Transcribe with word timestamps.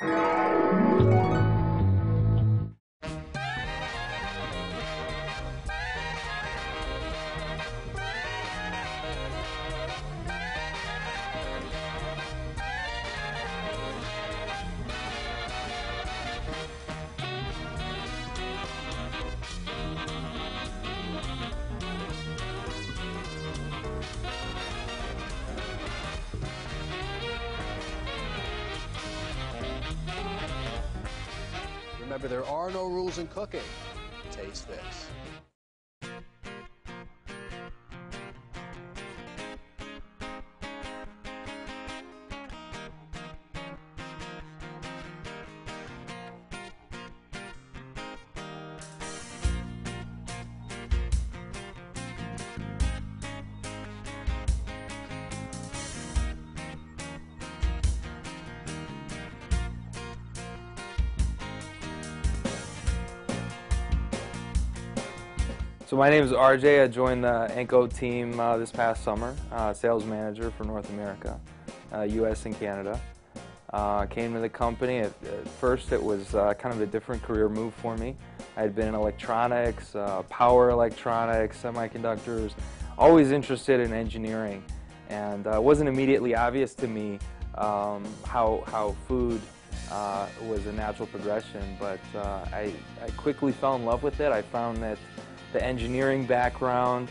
Thank. 0.00 0.29
Remember, 32.22 32.36
there 32.36 32.54
are 32.54 32.70
no 32.70 32.86
rules 32.86 33.16
in 33.16 33.26
cooking. 33.28 33.62
Taste 34.30 34.68
this. 34.68 35.06
So 65.90 65.96
my 65.96 66.08
name 66.08 66.22
is 66.22 66.30
RJ. 66.30 66.84
I 66.84 66.86
joined 66.86 67.24
the 67.24 67.50
ANKO 67.50 67.92
team 67.92 68.38
uh, 68.38 68.56
this 68.58 68.70
past 68.70 69.02
summer, 69.02 69.34
uh, 69.50 69.72
sales 69.72 70.04
manager 70.04 70.52
for 70.52 70.62
North 70.62 70.88
America, 70.90 71.40
uh, 71.92 72.02
U.S. 72.02 72.46
and 72.46 72.56
Canada. 72.56 73.00
Uh, 73.72 74.06
came 74.06 74.32
to 74.34 74.38
the 74.38 74.48
company. 74.48 74.98
At, 74.98 75.06
at 75.24 75.48
first, 75.48 75.90
it 75.90 76.00
was 76.00 76.36
uh, 76.36 76.54
kind 76.54 76.72
of 76.72 76.80
a 76.80 76.86
different 76.86 77.24
career 77.24 77.48
move 77.48 77.74
for 77.74 77.96
me. 77.96 78.14
I 78.56 78.60
had 78.60 78.76
been 78.76 78.86
in 78.86 78.94
electronics, 78.94 79.96
uh, 79.96 80.22
power 80.28 80.70
electronics, 80.70 81.60
semiconductors, 81.60 82.52
always 82.96 83.32
interested 83.32 83.80
in 83.80 83.92
engineering, 83.92 84.62
and 85.08 85.44
it 85.44 85.60
wasn't 85.60 85.88
immediately 85.88 86.36
obvious 86.36 86.72
to 86.74 86.86
me 86.86 87.18
um, 87.56 88.06
how 88.24 88.62
how 88.68 88.94
food 89.08 89.40
was 89.90 90.66
a 90.66 90.72
natural 90.72 91.08
progression. 91.08 91.76
But 91.80 91.98
I, 92.14 92.72
I 93.04 93.10
quickly 93.16 93.50
fell 93.50 93.74
in 93.74 93.84
love 93.84 94.04
with 94.04 94.20
it. 94.20 94.30
I 94.30 94.42
found 94.42 94.80
that 94.84 94.96
the 95.52 95.64
engineering 95.64 96.26
background 96.26 97.10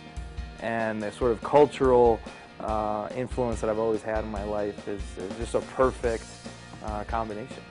and 0.62 1.02
the 1.02 1.12
sort 1.12 1.32
of 1.32 1.42
cultural 1.44 2.20
uh, 2.60 3.08
influence 3.16 3.62
that 3.62 3.70
I've 3.70 3.80
always 3.80 4.02
had 4.02 4.24
in 4.24 4.32
my 4.32 4.44
life 4.44 4.88
is, 4.88 5.02
is 5.18 5.38
just 5.38 5.56
a 5.56 5.62
perfect 5.62 6.26
uh, 6.84 7.04
combination. 7.06 7.64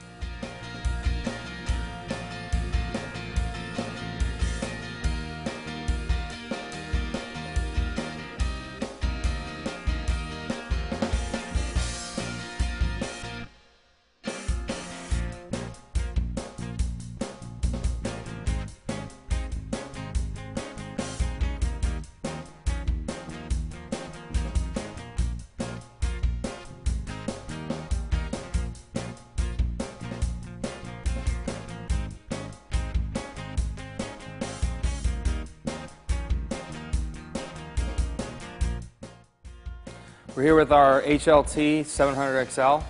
We're 40.36 40.42
here 40.42 40.54
with 40.54 40.72
our 40.72 41.02
HLT 41.02 41.80
700XL. 41.80 42.84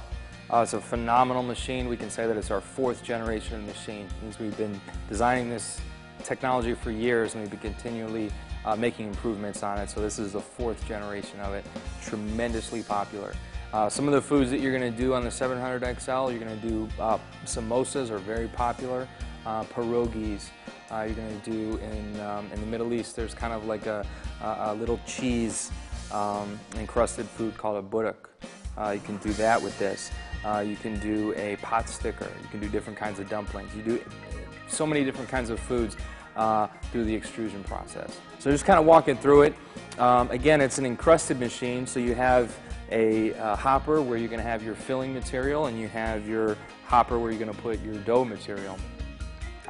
Uh, 0.53 0.59
it's 0.59 0.75
a 0.75 0.81
phenomenal 0.81 1.43
machine. 1.43 1.89
We 1.89 1.97
can 1.97 2.11
say 2.11 2.27
that 2.27 2.37
it's 2.37 2.51
our 2.51 2.61
fourth 2.61 3.03
generation 3.03 3.65
machine. 3.65 4.07
It 4.07 4.23
means 4.23 4.39
we've 4.39 4.57
been 4.57 4.79
designing 5.09 5.49
this 5.49 5.81
technology 6.25 6.75
for 6.75 6.91
years 6.91 7.35
and 7.35 7.43
we've 7.43 7.51
been 7.51 7.73
continually 7.73 8.31
uh, 8.67 8.77
making 8.77 9.07
improvements 9.07 9.63
on 9.63 9.79
it. 9.79 9.89
So 9.89 10.01
this 10.01 10.19
is 10.19 10.33
the 10.33 10.41
fourth 10.41 10.87
generation 10.87 11.41
of 11.41 11.55
it. 11.55 11.65
Tremendously 12.03 12.83
popular. 12.83 13.33
Uh, 13.73 13.89
some 13.89 14.09
of 14.09 14.15
the 14.15 14.23
foods 14.23 14.51
that 14.51 14.61
you're 14.61 14.77
going 14.77 14.93
to 14.93 14.99
do 14.99 15.15
on 15.15 15.23
the 15.23 15.31
700XL, 15.31 16.31
you're 16.31 16.41
going 16.41 16.61
to 16.61 16.69
do 16.69 16.89
uh, 17.01 17.19
samosas 17.47 18.11
are 18.11 18.19
very 18.19 18.49
popular, 18.49 19.09
uh, 19.47 19.63
pierogies. 19.65 20.49
Uh, 20.91 21.03
you're 21.07 21.15
going 21.15 21.41
to 21.41 21.51
do 21.51 21.77
in, 21.79 22.21
um, 22.21 22.51
in 22.53 22.61
the 22.61 22.67
Middle 22.67 22.93
East, 22.93 23.15
there's 23.15 23.35
kind 23.35 23.53
of 23.53 23.67
like 23.67 23.87
a, 23.87 24.05
a, 24.43 24.73
a 24.73 24.75
little 24.75 24.99
cheese 25.07 25.71
um, 26.13 26.59
encrusted 26.77 27.27
food 27.27 27.57
called 27.57 27.85
a 27.85 27.87
buduk. 27.87 28.17
Uh, 28.77 28.91
you 28.91 29.01
can 29.01 29.17
do 29.19 29.33
that 29.35 29.61
with 29.61 29.77
this. 29.79 30.11
Uh, 30.45 30.61
you 30.61 30.77
can 30.77 30.99
do 31.01 31.35
a 31.37 31.57
pot 31.57 31.89
sticker. 31.89 32.29
You 32.43 32.49
can 32.49 32.61
do 32.61 32.69
different 32.69 32.99
kinds 32.99 33.19
of 33.19 33.29
dumplings. 33.29 33.75
You 33.75 33.83
do 33.83 34.05
so 34.69 34.87
many 34.87 35.05
different 35.05 35.29
kinds 35.29 35.51
of 35.51 35.59
foods 35.59 35.97
uh, 36.37 36.69
through 36.93 37.05
the 37.05 37.15
extrusion 37.15 37.65
process. 37.65 38.21
So 38.39 38.51
just 38.51 38.65
kind 38.65 38.79
of 38.79 38.87
walking 38.87 39.17
through 39.17 39.43
it. 39.43 39.55
Um, 39.99 40.31
again, 40.31 40.61
it's 40.61 40.79
an 40.79 40.87
encrusted 40.87 41.41
machine, 41.41 41.87
so 41.87 41.99
you 41.99 42.15
have 42.15 42.57
a 42.91 43.33
hopper 43.57 44.01
where 44.01 44.17
you're 44.17 44.29
going 44.29 44.41
to 44.41 44.49
have 44.49 44.63
your 44.63 44.75
filling 44.75 45.13
material 45.13 45.67
and 45.67 45.79
you 45.79 45.89
have 45.89 46.29
your 46.29 46.57
hopper 46.85 47.19
where 47.19 47.31
you're 47.31 47.41
going 47.41 47.55
to 47.55 47.63
put 47.63 47.83
your 47.83 47.97
dough 47.99 48.25
material. 48.25 48.79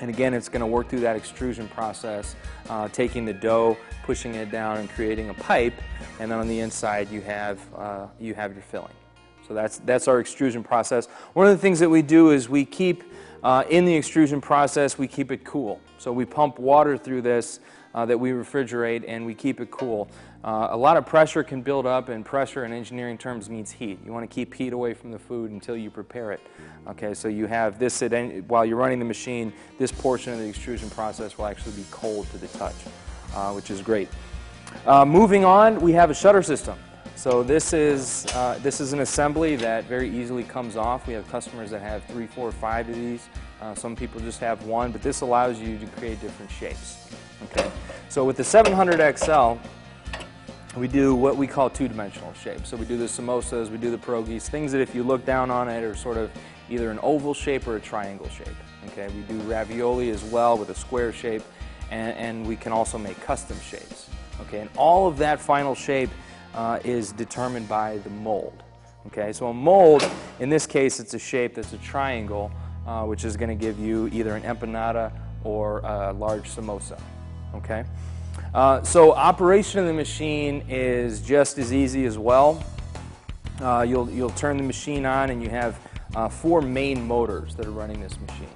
And 0.01 0.11
again, 0.11 0.35
it's 0.35 0.49
going 0.49 0.61
to 0.61 0.67
work 0.67 0.89
through 0.89 1.01
that 1.01 1.17
extrusion 1.17 1.69
process, 1.69 2.37
uh, 2.69 2.89
taking 2.89 3.25
the 3.25 3.33
dough, 3.33 3.77
pushing 4.05 4.35
it 4.35 4.51
down, 4.51 4.79
and 4.79 4.89
creating 4.89 5.31
a 5.31 5.35
pipe. 5.35 5.75
And 6.21 6.31
then 6.31 6.39
on 6.39 6.49
the 6.49 6.61
inside, 6.61 7.11
you 7.11 7.21
have 7.23 7.61
uh, 7.77 8.07
you 8.21 8.35
have 8.35 8.53
your 8.53 8.63
filling. 8.63 8.95
So 9.47 9.55
that's 9.55 9.79
that's 9.79 10.09
our 10.09 10.21
extrusion 10.21 10.63
process. 10.63 11.07
One 11.33 11.47
of 11.47 11.53
the 11.53 11.61
things 11.61 11.81
that 11.81 11.89
we 11.89 12.03
do 12.03 12.31
is 12.31 12.49
we 12.49 12.65
keep 12.65 13.03
uh, 13.43 13.65
in 13.71 13.85
the 13.85 13.95
extrusion 13.95 14.41
process, 14.41 14.99
we 14.99 15.09
keep 15.09 15.33
it 15.33 15.45
cool. 15.45 15.81
So 15.99 16.13
we 16.13 16.25
pump 16.25 16.59
water 16.59 16.97
through 16.97 17.23
this 17.23 17.61
uh, 17.99 18.07
that 18.07 18.17
we 18.17 18.31
refrigerate, 18.31 19.03
and 19.09 19.27
we 19.27 19.35
keep 19.35 19.61
it 19.61 19.73
cool. 19.73 20.09
Uh, 20.45 20.69
a 20.71 20.77
lot 20.77 20.97
of 20.97 21.05
pressure 21.05 21.43
can 21.43 21.63
build 21.63 21.85
up, 21.85 22.09
and 22.09 22.25
pressure 22.25 22.65
in 22.65 22.73
engineering 22.73 23.19
terms 23.19 23.51
means 23.51 23.73
heat. 23.73 23.99
You 24.07 24.13
want 24.13 24.29
to 24.29 24.33
keep 24.33 24.55
heat 24.55 24.73
away 24.73 24.95
from 24.95 25.11
the 25.11 25.19
food 25.19 25.51
until 25.51 25.77
you 25.77 25.91
prepare 25.91 26.31
it. 26.31 26.41
Okay, 26.87 27.13
so 27.13 27.27
you 27.27 27.47
have 27.47 27.81
this 27.81 28.01
at 28.03 28.13
any, 28.13 28.41
while 28.43 28.65
you're 28.65 28.77
running 28.77 29.01
the 29.01 29.05
machine, 29.05 29.53
this 29.79 29.91
portion 29.91 30.33
of 30.33 30.39
the 30.39 30.49
extrusion 30.49 30.89
process 30.91 31.37
will 31.37 31.47
actually 31.47 31.73
be 31.73 31.85
cold 31.91 32.31
to 32.31 32.39
the 32.39 32.47
touch, 32.47 32.77
uh, 33.35 33.53
which 33.53 33.69
is 33.69 33.83
great. 33.83 34.09
Uh, 34.87 35.05
moving 35.05 35.45
on, 35.45 35.81
we 35.81 35.91
have 35.91 36.09
a 36.09 36.15
shutter 36.15 36.41
system. 36.43 36.79
So 37.17 37.43
this 37.43 37.73
is, 37.73 38.27
uh, 38.27 38.61
this 38.63 38.81
is 38.81 38.93
an 38.93 39.01
assembly 39.01 39.57
that 39.57 39.87
very 39.87 40.09
easily 40.09 40.45
comes 40.45 40.77
off. 40.77 41.09
We 41.09 41.15
have 41.15 41.29
customers 41.29 41.69
that 41.73 41.83
have 41.83 42.05
three, 42.05 42.29
four, 42.29 42.53
five 42.53 42.89
of 42.89 42.95
these. 42.95 43.29
Uh, 43.61 43.75
some 43.75 43.97
people 43.97 44.21
just 44.21 44.39
have 44.39 44.65
one, 44.67 44.93
but 44.93 45.03
this 45.03 45.21
allows 45.23 45.59
you 45.59 45.79
to 45.79 45.87
create 45.99 46.21
different 46.21 46.53
shapes. 46.53 47.11
Okay, 47.45 47.71
so 48.09 48.25
with 48.25 48.37
the 48.37 48.43
700XL, 48.43 49.59
we 50.77 50.89
do 50.89 51.15
what 51.15 51.37
we 51.37 51.47
call 51.47 51.69
two-dimensional 51.69 52.33
shapes. 52.35 52.71
So 52.71 52.77
we 52.77 52.87
do 52.87 52.97
the 52.97 53.05
samosas, 53.05 53.71
we 53.71 53.79
do 53.79 53.91
the 53.91 53.99
pierogies, 53.99 54.49
things 54.49 54.73
that 54.73 54.81
if 54.81 54.95
you 54.95 55.03
look 55.03 55.25
down 55.25 55.51
on 55.51 55.69
it 55.69 55.83
are 55.83 55.95
sort 55.95 56.17
of 56.17 56.31
either 56.71 56.91
an 56.91 56.99
oval 57.03 57.35
shape 57.35 57.67
or 57.67 57.77
a 57.77 57.81
triangle 57.81 58.29
shape. 58.29 58.49
Okay, 58.89 59.09
we 59.09 59.21
do 59.23 59.39
ravioli 59.43 60.11
as 60.11 60.23
well 60.25 60.57
with 60.57 60.71
a 60.71 60.75
square 60.75 61.13
shape, 61.13 61.43
and, 61.91 62.17
and 62.17 62.47
we 62.47 62.57
can 62.57 62.73
also 62.73 62.97
make 62.97 63.21
custom 63.21 63.59
shapes. 63.61 64.09
Okay, 64.43 64.61
and 64.61 64.71
all 64.77 65.07
of 65.07 65.19
that 65.19 65.41
final 65.41 65.75
shape 65.75 66.11
uh, 66.55 66.79
is 66.85 67.13
determined 67.13 67.69
by 67.69 67.99
the 67.99 68.11
mold. 68.11 68.63
Okay, 69.09 69.33
so 69.33 69.49
a 69.49 69.55
mold, 69.55 70.09
in 70.41 70.49
this 70.49 70.67
case, 70.67 71.01
it's 71.01 71.15
a 71.15 71.19
shape 71.19 71.55
that's 71.55 71.73
a 71.73 71.79
triangle, 71.79 72.51
uh, 72.87 73.05
which 73.05 73.25
is 73.25 73.37
going 73.37 73.49
to 73.49 73.55
give 73.55 73.79
you 73.79 74.09
either 74.09 74.37
an 74.37 74.43
empanada 74.43 75.13
or 75.45 75.81
a 75.81 76.13
large 76.13 76.49
samosa. 76.49 77.01
Okay. 77.55 77.85
Uh, 78.55 78.83
so 78.83 79.13
operation 79.13 79.81
of 79.81 79.87
the 79.87 79.93
machine 79.93 80.65
is 80.69 81.21
just 81.21 81.59
as 81.59 81.73
easy 81.73 82.05
as 82.07 82.17
well. 82.17 82.65
Uh, 83.61 83.85
you'll, 83.87 84.09
you'll 84.11 84.31
turn 84.31 84.57
the 84.57 84.63
machine 84.63 85.05
on 85.05 85.31
and 85.31 85.43
you 85.43 85.51
have 85.51 85.79
uh, 86.15 86.29
four 86.29 86.63
main 86.63 87.07
motors 87.07 87.55
that 87.57 87.67
are 87.67 87.73
running 87.73 88.01
this 88.01 88.19
machine. 88.21 88.49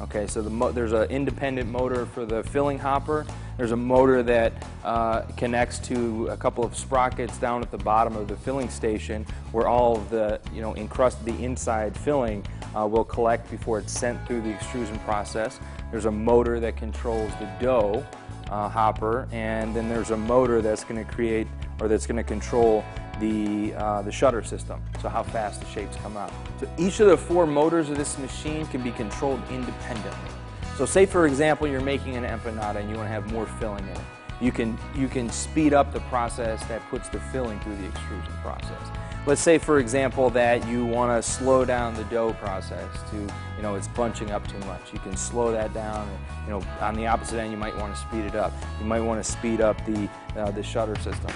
Okay, 0.00 0.28
so 0.28 0.42
the 0.42 0.72
there's 0.72 0.92
an 0.92 1.10
independent 1.10 1.68
motor 1.68 2.06
for 2.06 2.24
the 2.24 2.44
filling 2.44 2.78
hopper. 2.78 3.26
There's 3.56 3.72
a 3.72 3.76
motor 3.76 4.22
that 4.22 4.52
uh, 4.84 5.22
connects 5.36 5.80
to 5.80 6.28
a 6.28 6.36
couple 6.36 6.64
of 6.64 6.76
sprockets 6.76 7.36
down 7.38 7.62
at 7.62 7.72
the 7.72 7.78
bottom 7.78 8.14
of 8.16 8.28
the 8.28 8.36
filling 8.36 8.68
station 8.68 9.26
where 9.50 9.66
all 9.66 9.96
of 9.96 10.08
the, 10.08 10.40
you 10.54 10.62
know, 10.62 10.76
encrusted 10.76 11.24
the 11.24 11.44
inside 11.44 11.96
filling 11.96 12.46
uh, 12.76 12.86
will 12.86 13.02
collect 13.04 13.50
before 13.50 13.80
it's 13.80 13.92
sent 13.92 14.24
through 14.28 14.42
the 14.42 14.50
extrusion 14.50 14.96
process. 15.00 15.58
There's 15.90 16.04
a 16.04 16.12
motor 16.12 16.60
that 16.60 16.76
controls 16.76 17.32
the 17.40 17.50
dough 17.60 18.06
uh, 18.50 18.68
hopper, 18.68 19.28
and 19.32 19.74
then 19.74 19.88
there's 19.88 20.10
a 20.10 20.16
motor 20.16 20.60
that's 20.60 20.84
going 20.84 21.04
to 21.04 21.10
create 21.10 21.46
or 21.80 21.88
that's 21.88 22.06
going 22.06 22.16
to 22.16 22.22
control 22.22 22.84
the, 23.20 23.74
uh, 23.74 24.02
the 24.02 24.12
shutter 24.12 24.42
system, 24.42 24.80
so 25.02 25.08
how 25.08 25.22
fast 25.22 25.60
the 25.60 25.66
shapes 25.66 25.96
come 25.96 26.16
out. 26.16 26.32
So 26.60 26.70
each 26.78 27.00
of 27.00 27.08
the 27.08 27.16
four 27.16 27.46
motors 27.46 27.90
of 27.90 27.96
this 27.96 28.18
machine 28.18 28.66
can 28.66 28.82
be 28.82 28.92
controlled 28.92 29.40
independently. 29.50 30.30
So 30.76 30.86
say 30.86 31.06
for 31.06 31.26
example 31.26 31.66
you're 31.66 31.80
making 31.80 32.16
an 32.16 32.24
empanada 32.24 32.76
and 32.76 32.88
you 32.88 32.96
want 32.96 33.08
to 33.08 33.12
have 33.12 33.32
more 33.32 33.46
filling 33.46 33.84
in 33.84 33.90
it. 33.90 34.00
You 34.40 34.52
can, 34.52 34.78
you 34.94 35.08
can 35.08 35.28
speed 35.30 35.74
up 35.74 35.92
the 35.92 36.00
process 36.02 36.64
that 36.66 36.80
puts 36.88 37.08
the 37.08 37.18
filling 37.18 37.58
through 37.60 37.76
the 37.76 37.86
extrusion 37.86 38.32
process. 38.42 38.88
Let's 39.28 39.42
say, 39.42 39.58
for 39.58 39.78
example, 39.78 40.30
that 40.30 40.66
you 40.66 40.86
want 40.86 41.22
to 41.22 41.30
slow 41.30 41.62
down 41.66 41.92
the 41.92 42.04
dough 42.04 42.32
process 42.40 42.88
to, 43.10 43.16
you 43.16 43.62
know, 43.62 43.74
it's 43.74 43.86
bunching 43.88 44.30
up 44.30 44.48
too 44.48 44.58
much. 44.60 44.90
You 44.90 44.98
can 45.00 45.18
slow 45.18 45.52
that 45.52 45.74
down. 45.74 46.08
You 46.46 46.52
know, 46.52 46.62
on 46.80 46.94
the 46.94 47.06
opposite 47.06 47.38
end, 47.38 47.50
you 47.50 47.58
might 47.58 47.76
want 47.76 47.94
to 47.94 48.00
speed 48.00 48.24
it 48.24 48.34
up. 48.34 48.54
You 48.80 48.86
might 48.86 49.02
want 49.02 49.22
to 49.22 49.30
speed 49.30 49.60
up 49.60 49.84
the, 49.84 50.08
uh, 50.34 50.50
the 50.52 50.62
shutter 50.62 50.96
system. 50.96 51.30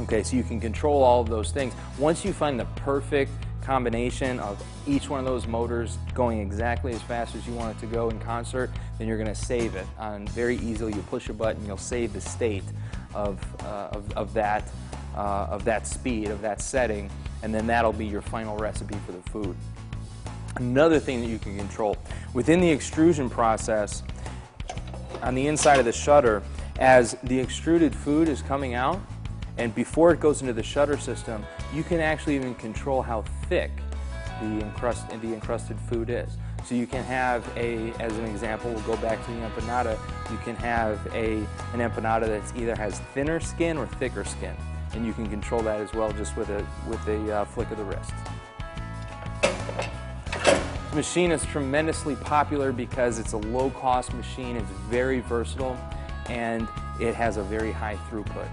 Okay, 0.00 0.22
so 0.22 0.36
you 0.36 0.42
can 0.42 0.60
control 0.60 1.02
all 1.02 1.22
of 1.22 1.30
those 1.30 1.50
things. 1.50 1.72
Once 1.98 2.26
you 2.26 2.34
find 2.34 2.60
the 2.60 2.66
perfect 2.76 3.32
combination 3.62 4.38
of 4.40 4.62
each 4.86 5.08
one 5.08 5.18
of 5.18 5.24
those 5.24 5.46
motors 5.46 5.96
going 6.12 6.40
exactly 6.40 6.92
as 6.92 7.00
fast 7.00 7.34
as 7.34 7.46
you 7.46 7.54
want 7.54 7.74
it 7.74 7.80
to 7.80 7.86
go 7.86 8.10
in 8.10 8.18
concert, 8.20 8.70
then 8.98 9.08
you're 9.08 9.16
going 9.16 9.26
to 9.26 9.34
save 9.34 9.76
it. 9.76 9.86
And 9.98 10.28
very 10.28 10.56
easily, 10.56 10.92
you 10.92 11.00
push 11.02 11.30
a 11.30 11.32
button, 11.32 11.64
you'll 11.64 11.78
save 11.78 12.12
the 12.12 12.20
state 12.20 12.64
of, 13.14 13.42
uh, 13.64 13.88
of, 13.92 14.12
of, 14.12 14.34
that, 14.34 14.70
uh, 15.16 15.46
of 15.50 15.64
that 15.64 15.86
speed, 15.86 16.28
of 16.28 16.40
that 16.42 16.60
setting, 16.60 17.10
and 17.42 17.54
then 17.54 17.66
that'll 17.66 17.92
be 17.92 18.06
your 18.06 18.22
final 18.22 18.56
recipe 18.56 18.96
for 19.06 19.12
the 19.12 19.22
food. 19.30 19.56
Another 20.56 20.98
thing 20.98 21.20
that 21.20 21.28
you 21.28 21.38
can 21.38 21.56
control, 21.56 21.96
within 22.34 22.60
the 22.60 22.70
extrusion 22.70 23.30
process, 23.30 24.02
on 25.22 25.34
the 25.34 25.46
inside 25.46 25.78
of 25.78 25.84
the 25.84 25.92
shutter, 25.92 26.42
as 26.78 27.16
the 27.22 27.38
extruded 27.38 27.94
food 27.94 28.28
is 28.28 28.42
coming 28.42 28.74
out, 28.74 29.00
and 29.58 29.74
before 29.74 30.12
it 30.12 30.20
goes 30.20 30.40
into 30.40 30.52
the 30.52 30.62
shutter 30.62 30.96
system, 30.96 31.44
you 31.74 31.82
can 31.82 32.00
actually 32.00 32.34
even 32.36 32.54
control 32.54 33.02
how 33.02 33.22
thick 33.48 33.70
the, 34.40 34.64
encrust, 34.64 35.08
the 35.08 35.32
encrusted 35.32 35.78
food 35.80 36.10
is. 36.10 36.36
So 36.64 36.74
you 36.74 36.86
can 36.86 37.04
have 37.04 37.46
a, 37.56 37.92
as 38.00 38.16
an 38.18 38.24
example, 38.24 38.70
we'll 38.72 38.82
go 38.82 38.96
back 38.96 39.24
to 39.24 39.30
the 39.32 39.38
empanada, 39.40 39.98
you 40.30 40.38
can 40.38 40.56
have 40.56 41.04
a, 41.12 41.38
an 41.72 41.80
empanada 41.80 42.26
that 42.26 42.56
either 42.56 42.74
has 42.76 43.00
thinner 43.14 43.40
skin 43.40 43.76
or 43.76 43.86
thicker 43.86 44.24
skin. 44.24 44.54
And 44.94 45.06
you 45.06 45.12
can 45.12 45.28
control 45.28 45.62
that 45.62 45.80
as 45.80 45.92
well 45.92 46.12
just 46.12 46.36
with 46.36 46.50
a, 46.50 46.66
with 46.86 47.06
a 47.08 47.38
uh, 47.38 47.44
flick 47.44 47.70
of 47.70 47.78
the 47.78 47.84
wrist. 47.84 48.12
The 50.90 50.96
machine 50.96 51.32
is 51.32 51.44
tremendously 51.46 52.16
popular 52.16 52.70
because 52.70 53.18
it's 53.18 53.32
a 53.32 53.38
low-cost 53.38 54.12
machine, 54.12 54.56
it's 54.56 54.70
very 54.90 55.20
versatile, 55.20 55.78
and 56.28 56.68
it 57.00 57.14
has 57.14 57.38
a 57.38 57.42
very 57.42 57.72
high 57.72 57.96
throughput. 58.10 58.48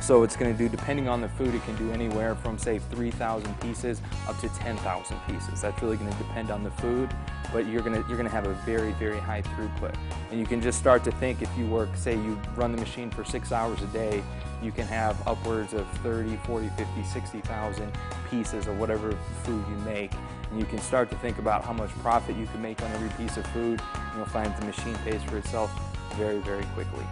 So 0.00 0.22
it's 0.22 0.36
going 0.36 0.52
to 0.52 0.58
do, 0.58 0.68
depending 0.68 1.08
on 1.08 1.20
the 1.20 1.28
food, 1.28 1.54
it 1.54 1.64
can 1.64 1.76
do 1.76 1.90
anywhere 1.92 2.34
from 2.34 2.58
say 2.58 2.78
3,000 2.78 3.60
pieces 3.60 4.02
up 4.28 4.38
to 4.40 4.48
10,000 4.50 5.16
pieces. 5.26 5.62
That's 5.62 5.80
really 5.82 5.96
going 5.96 6.10
to 6.10 6.18
depend 6.18 6.50
on 6.50 6.62
the 6.62 6.70
food, 6.72 7.14
but 7.52 7.66
you're 7.66 7.80
going 7.80 7.94
to 7.94 8.06
you're 8.08 8.18
going 8.18 8.28
to 8.28 8.34
have 8.34 8.46
a 8.46 8.54
very 8.66 8.92
very 8.92 9.18
high 9.18 9.42
throughput. 9.42 9.94
And 10.30 10.38
you 10.38 10.46
can 10.46 10.60
just 10.60 10.78
start 10.78 11.04
to 11.04 11.12
think 11.12 11.42
if 11.42 11.50
you 11.56 11.66
work, 11.66 11.88
say 11.94 12.14
you 12.14 12.38
run 12.56 12.72
the 12.72 12.78
machine 12.78 13.10
for 13.10 13.24
six 13.24 13.52
hours 13.52 13.80
a 13.82 13.86
day, 13.86 14.22
you 14.64 14.72
can 14.72 14.86
have 14.86 15.16
upwards 15.28 15.74
of 15.74 15.86
30, 15.98 16.36
40, 16.38 16.68
50, 16.70 17.04
60,000 17.04 17.92
pieces 18.30 18.66
of 18.66 18.78
whatever 18.78 19.12
food 19.42 19.64
you 19.68 19.76
make. 19.84 20.12
And 20.50 20.58
you 20.58 20.64
can 20.64 20.78
start 20.78 21.10
to 21.10 21.16
think 21.16 21.38
about 21.38 21.64
how 21.64 21.72
much 21.72 21.90
profit 22.00 22.36
you 22.36 22.46
can 22.46 22.62
make 22.62 22.82
on 22.82 22.90
every 22.92 23.10
piece 23.10 23.36
of 23.36 23.46
food. 23.48 23.80
And 23.94 24.16
you'll 24.16 24.26
find 24.26 24.54
the 24.56 24.66
machine 24.66 24.94
pays 25.04 25.22
for 25.24 25.36
itself 25.36 25.70
very, 26.16 26.38
very 26.38 26.64
quickly. 26.74 27.04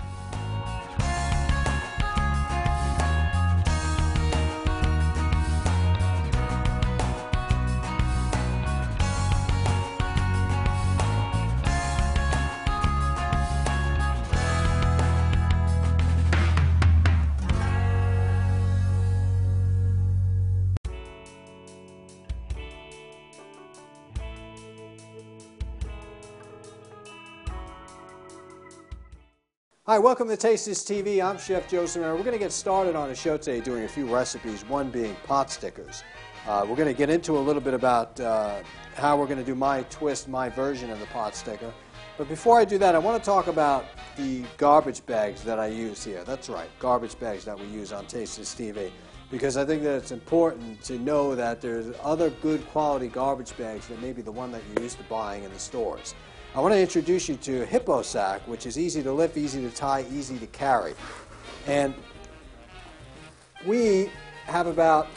Hi, 29.93 29.99
welcome 29.99 30.27
to 30.29 30.39
Taste 30.39 30.65
This 30.65 30.83
TV. 30.83 31.23
I'm 31.23 31.37
Chef 31.37 31.69
Joe 31.69 31.85
Samara. 31.85 32.17
We're 32.17 32.23
going 32.23 32.33
to 32.33 32.39
get 32.39 32.51
started 32.51 32.97
on 32.97 33.11
a 33.11 33.15
show 33.15 33.37
today 33.37 33.61
doing 33.61 33.85
a 33.85 33.89
few 33.89 34.07
recipes, 34.07 34.65
one 34.67 34.91
being 34.91 35.15
pot 35.27 35.51
stickers. 35.51 36.03
Uh, 36.49 36.65
we're 36.67 36.77
going 36.77 36.89
to 36.89 36.95
get 36.95 37.11
into 37.11 37.37
a 37.37 37.39
little 37.39 37.61
bit 37.61 37.75
about 37.75 38.19
uh, 38.19 38.63
how 38.95 39.19
we're 39.19 39.27
going 39.27 39.39
to 39.39 39.45
do 39.45 39.55
my 39.55 39.83
twist, 39.91 40.29
my 40.29 40.49
version 40.49 40.89
of 40.89 40.99
the 40.99 41.05
pot 41.09 41.37
sticker. 41.37 41.71
But 42.17 42.27
before 42.31 42.59
I 42.59 42.65
do 42.65 42.79
that, 42.79 42.95
I 42.95 42.99
want 42.99 43.23
to 43.23 43.27
talk 43.27 43.49
about 43.49 43.85
the 44.17 44.45
garbage 44.57 45.05
bags 45.05 45.45
that 45.45 45.59
I 45.59 45.67
use 45.67 46.03
here. 46.03 46.25
That's 46.25 46.49
right, 46.49 46.71
garbage 46.79 47.21
bags 47.21 47.45
that 47.45 47.61
we 47.61 47.67
use 47.67 47.93
on 47.93 48.07
Taste 48.07 48.39
This 48.39 48.55
TV. 48.55 48.91
Because 49.31 49.59
I 49.59 49.67
think 49.67 49.83
that 49.83 49.97
it's 49.97 50.11
important 50.11 50.83
to 50.85 50.99
know 50.99 51.35
that 51.35 51.61
there's 51.61 51.95
other 52.03 52.31
good 52.31 52.67
quality 52.69 53.09
garbage 53.09 53.55
bags 53.59 53.89
than 53.89 54.01
maybe 54.01 54.23
the 54.23 54.33
one 54.33 54.53
that 54.53 54.63
you're 54.73 54.85
used 54.85 54.97
to 54.97 55.05
buying 55.05 55.45
in 55.45 55.53
the 55.53 55.59
stores. 55.59 56.15
I 56.55 56.61
want 56.61 56.75
to 56.75 56.81
introduce 56.81 57.31
you 57.31 57.37
to 57.37 57.65
Hippo 57.65 58.03
Sak, 58.03 58.47
which 58.47 58.67
is 58.67 58.79
easy 58.79 59.03
to 59.05 59.11
lift, 59.11 59.39
easy 59.39 59.63
to 59.63 59.71
tie, 59.71 60.05
easy 60.13 60.39
to 60.39 60.47
carry. 60.49 60.93
And 61.67 61.95
we 63.65 64.11
have 64.45 64.67
about 64.67 65.09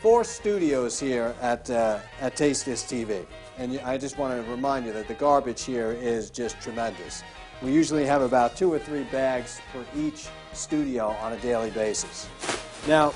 four 0.00 0.24
studios 0.24 0.98
here 0.98 1.36
at, 1.40 1.70
uh, 1.70 2.00
at 2.20 2.34
Taste 2.34 2.66
This 2.66 2.82
TV. 2.82 3.24
And 3.58 3.78
I 3.84 3.96
just 3.96 4.18
want 4.18 4.44
to 4.44 4.50
remind 4.50 4.86
you 4.86 4.92
that 4.94 5.06
the 5.06 5.14
garbage 5.14 5.62
here 5.62 5.92
is 5.92 6.30
just 6.30 6.60
tremendous. 6.60 7.22
We 7.62 7.72
usually 7.72 8.04
have 8.04 8.20
about 8.20 8.56
two 8.56 8.72
or 8.72 8.80
three 8.80 9.04
bags 9.04 9.60
for 9.70 9.84
each 9.96 10.26
studio 10.52 11.10
on 11.20 11.32
a 11.32 11.36
daily 11.36 11.70
basis. 11.70 12.28
Now, 12.88 13.10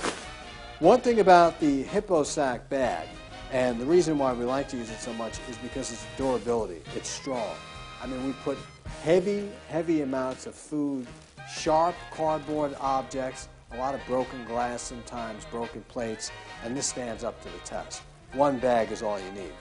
one 0.78 1.00
thing 1.00 1.18
about 1.18 1.58
the 1.58 1.82
Hippo 1.82 2.22
Sak 2.22 2.68
bag 2.68 3.08
and 3.52 3.78
the 3.78 3.84
reason 3.84 4.18
why 4.18 4.32
we 4.32 4.44
like 4.44 4.68
to 4.68 4.78
use 4.78 4.90
it 4.90 4.98
so 4.98 5.12
much 5.12 5.38
is 5.50 5.56
because 5.58 5.92
its 5.92 6.06
durability. 6.16 6.80
It's 6.96 7.08
strong. 7.08 7.54
I 8.02 8.06
mean, 8.06 8.26
we 8.26 8.32
put 8.44 8.58
heavy, 9.04 9.50
heavy 9.68 10.00
amounts 10.00 10.46
of 10.46 10.54
food, 10.54 11.06
sharp 11.54 11.94
cardboard 12.10 12.74
objects, 12.80 13.48
a 13.72 13.76
lot 13.76 13.94
of 13.94 14.00
broken 14.06 14.44
glass 14.46 14.80
sometimes, 14.80 15.44
broken 15.46 15.82
plates, 15.88 16.32
and 16.64 16.76
this 16.76 16.86
stands 16.86 17.24
up 17.24 17.40
to 17.42 17.48
the 17.48 17.58
test. 17.58 18.02
One 18.32 18.58
bag 18.58 18.90
is 18.90 19.02
all 19.02 19.20
you 19.20 19.30
need. 19.32 19.52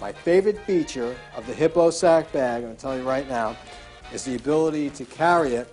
My 0.00 0.12
favorite 0.12 0.58
feature 0.66 1.16
of 1.36 1.46
the 1.46 1.54
Hippo 1.54 1.90
Sak 1.90 2.32
bag, 2.32 2.56
I'm 2.56 2.62
going 2.62 2.76
to 2.76 2.82
tell 2.82 2.96
you 2.96 3.04
right 3.04 3.28
now, 3.28 3.56
is 4.12 4.24
the 4.24 4.34
ability 4.34 4.90
to 4.90 5.04
carry 5.04 5.54
it 5.54 5.72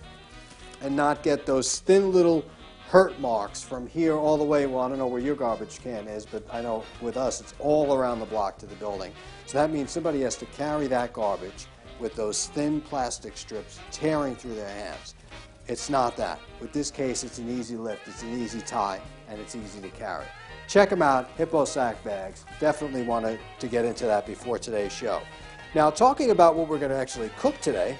and 0.82 0.96
not 0.96 1.24
get 1.24 1.46
those 1.46 1.80
thin 1.80 2.12
little 2.12 2.46
hurt 2.93 3.19
marks 3.19 3.63
from 3.63 3.88
here 3.88 4.13
all 4.13 4.38
the 4.38 4.43
way. 4.43 4.67
Well, 4.67 4.83
I 4.83 4.88
don't 4.88 5.00
know 5.00 5.07
where 5.07 5.19
your 5.19 5.33
garbage 5.33 5.81
can 5.81 6.07
is, 6.07 6.27
but 6.27 6.45
I 6.53 6.62
know 6.62 6.83
with 7.01 7.17
us 7.17 7.41
it's 7.41 7.55
all 7.57 7.95
around 7.95 8.19
the 8.19 8.27
block 8.27 8.59
to 8.59 8.67
the 8.67 8.75
building. 8.75 9.12
So 9.47 9.57
that 9.57 9.71
means 9.71 9.89
somebody 9.89 10.21
has 10.21 10.35
to 10.35 10.45
carry 10.45 10.85
that 10.85 11.12
garbage 11.12 11.65
with 12.00 12.13
those 12.13 12.45
thin 12.50 12.81
plastic 12.81 13.35
strips 13.35 13.79
tearing 13.89 14.35
through 14.35 14.53
their 14.53 14.69
hands. 14.69 15.15
It's 15.67 15.89
not 15.89 16.15
that. 16.17 16.39
With 16.62 16.71
this 16.71 16.91
case, 16.91 17.23
it's 17.23 17.39
an 17.39 17.50
easy 17.50 17.77
lift, 17.77 18.07
it's 18.07 18.21
an 18.21 18.39
easy 18.39 18.62
tie, 18.62 19.01
and 19.27 19.39
it's 19.39 19.55
easy 19.55 19.81
to 19.81 19.89
carry. 19.89 20.25
Check 20.67 20.91
them 20.91 21.01
out, 21.01 21.31
Hippo 21.35 21.65
Sak 21.65 22.03
Bags. 22.03 22.45
Definitely 22.59 23.01
wanted 23.01 23.39
to 23.57 23.67
get 23.67 23.85
into 23.85 24.05
that 24.05 24.27
before 24.27 24.59
today's 24.59 24.93
show. 24.93 25.23
Now, 25.73 25.89
talking 25.89 26.29
about 26.29 26.55
what 26.55 26.67
we're 26.67 26.77
going 26.77 26.91
to 26.91 26.97
actually 26.97 27.31
cook 27.39 27.59
today, 27.59 27.97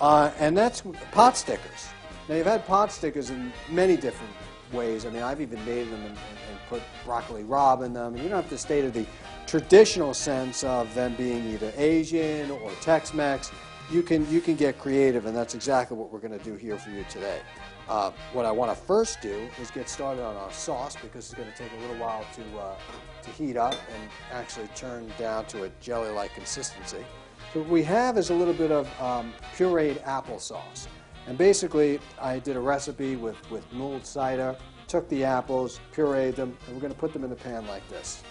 uh, 0.00 0.32
and 0.40 0.56
that's 0.56 0.82
pot 1.12 1.36
stickers. 1.36 1.91
Now, 2.28 2.36
you've 2.36 2.46
had 2.46 2.66
pot 2.66 2.92
stickers 2.92 3.30
in 3.30 3.52
many 3.70 3.96
different 3.96 4.32
ways. 4.72 5.04
I 5.04 5.10
mean, 5.10 5.22
I've 5.22 5.40
even 5.40 5.64
made 5.66 5.88
them 5.88 6.00
and, 6.00 6.06
and, 6.06 6.38
and 6.50 6.58
put 6.68 6.82
broccoli 7.04 7.42
rabe 7.42 7.84
in 7.84 7.92
them. 7.92 8.14
And 8.14 8.22
you 8.22 8.28
don't 8.28 8.40
have 8.40 8.50
to 8.50 8.58
stay 8.58 8.80
to 8.80 8.90
the 8.90 9.06
traditional 9.46 10.14
sense 10.14 10.64
of 10.64 10.94
them 10.94 11.14
being 11.16 11.44
either 11.50 11.72
Asian 11.76 12.50
or 12.50 12.70
Tex-Mex. 12.80 13.50
You 13.90 14.02
can, 14.02 14.30
you 14.30 14.40
can 14.40 14.54
get 14.54 14.78
creative, 14.78 15.26
and 15.26 15.36
that's 15.36 15.54
exactly 15.54 15.96
what 15.96 16.12
we're 16.12 16.20
going 16.20 16.38
to 16.38 16.44
do 16.44 16.54
here 16.54 16.78
for 16.78 16.90
you 16.90 17.04
today. 17.10 17.40
Uh, 17.88 18.12
what 18.32 18.46
I 18.46 18.52
want 18.52 18.70
to 18.70 18.80
first 18.80 19.20
do 19.20 19.48
is 19.60 19.70
get 19.70 19.88
started 19.88 20.22
on 20.22 20.36
our 20.36 20.52
sauce 20.52 20.96
because 20.96 21.26
it's 21.26 21.34
going 21.34 21.50
to 21.50 21.56
take 21.56 21.70
a 21.76 21.80
little 21.80 21.96
while 21.96 22.24
to, 22.34 22.58
uh, 22.58 22.74
to 23.22 23.30
heat 23.30 23.56
up 23.56 23.74
and 23.92 24.10
actually 24.30 24.68
turn 24.76 25.12
down 25.18 25.44
to 25.46 25.64
a 25.64 25.68
jelly-like 25.80 26.32
consistency. 26.32 27.04
So 27.52 27.60
what 27.60 27.68
we 27.68 27.82
have 27.82 28.16
is 28.16 28.30
a 28.30 28.34
little 28.34 28.54
bit 28.54 28.70
of 28.70 28.88
um, 29.00 29.34
pureed 29.56 30.02
applesauce. 30.04 30.86
And 31.26 31.38
basically, 31.38 32.00
I 32.20 32.38
did 32.38 32.56
a 32.56 32.60
recipe 32.60 33.16
with, 33.16 33.36
with 33.50 33.70
mulled 33.72 34.04
cider, 34.04 34.56
took 34.88 35.08
the 35.08 35.24
apples, 35.24 35.80
pureed 35.94 36.34
them, 36.34 36.56
and 36.66 36.74
we're 36.74 36.80
going 36.80 36.92
to 36.92 36.98
put 36.98 37.12
them 37.12 37.24
in 37.24 37.30
the 37.30 37.36
pan 37.36 37.66
like 37.66 37.86
this. 37.88 38.22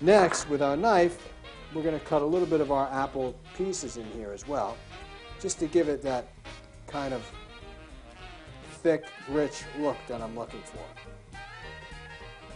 Next, 0.00 0.48
with 0.48 0.60
our 0.60 0.76
knife, 0.76 1.32
we're 1.74 1.82
going 1.82 1.98
to 1.98 2.04
cut 2.04 2.22
a 2.22 2.26
little 2.26 2.46
bit 2.46 2.60
of 2.60 2.70
our 2.70 2.88
apple 2.92 3.34
pieces 3.56 3.96
in 3.96 4.04
here 4.12 4.32
as 4.32 4.46
well, 4.46 4.76
just 5.40 5.58
to 5.60 5.66
give 5.66 5.88
it 5.88 6.02
that 6.02 6.28
kind 6.86 7.14
of 7.14 7.22
thick, 8.82 9.06
rich 9.28 9.64
look 9.78 9.96
that 10.08 10.20
I'm 10.20 10.38
looking 10.38 10.62
for. 10.62 10.84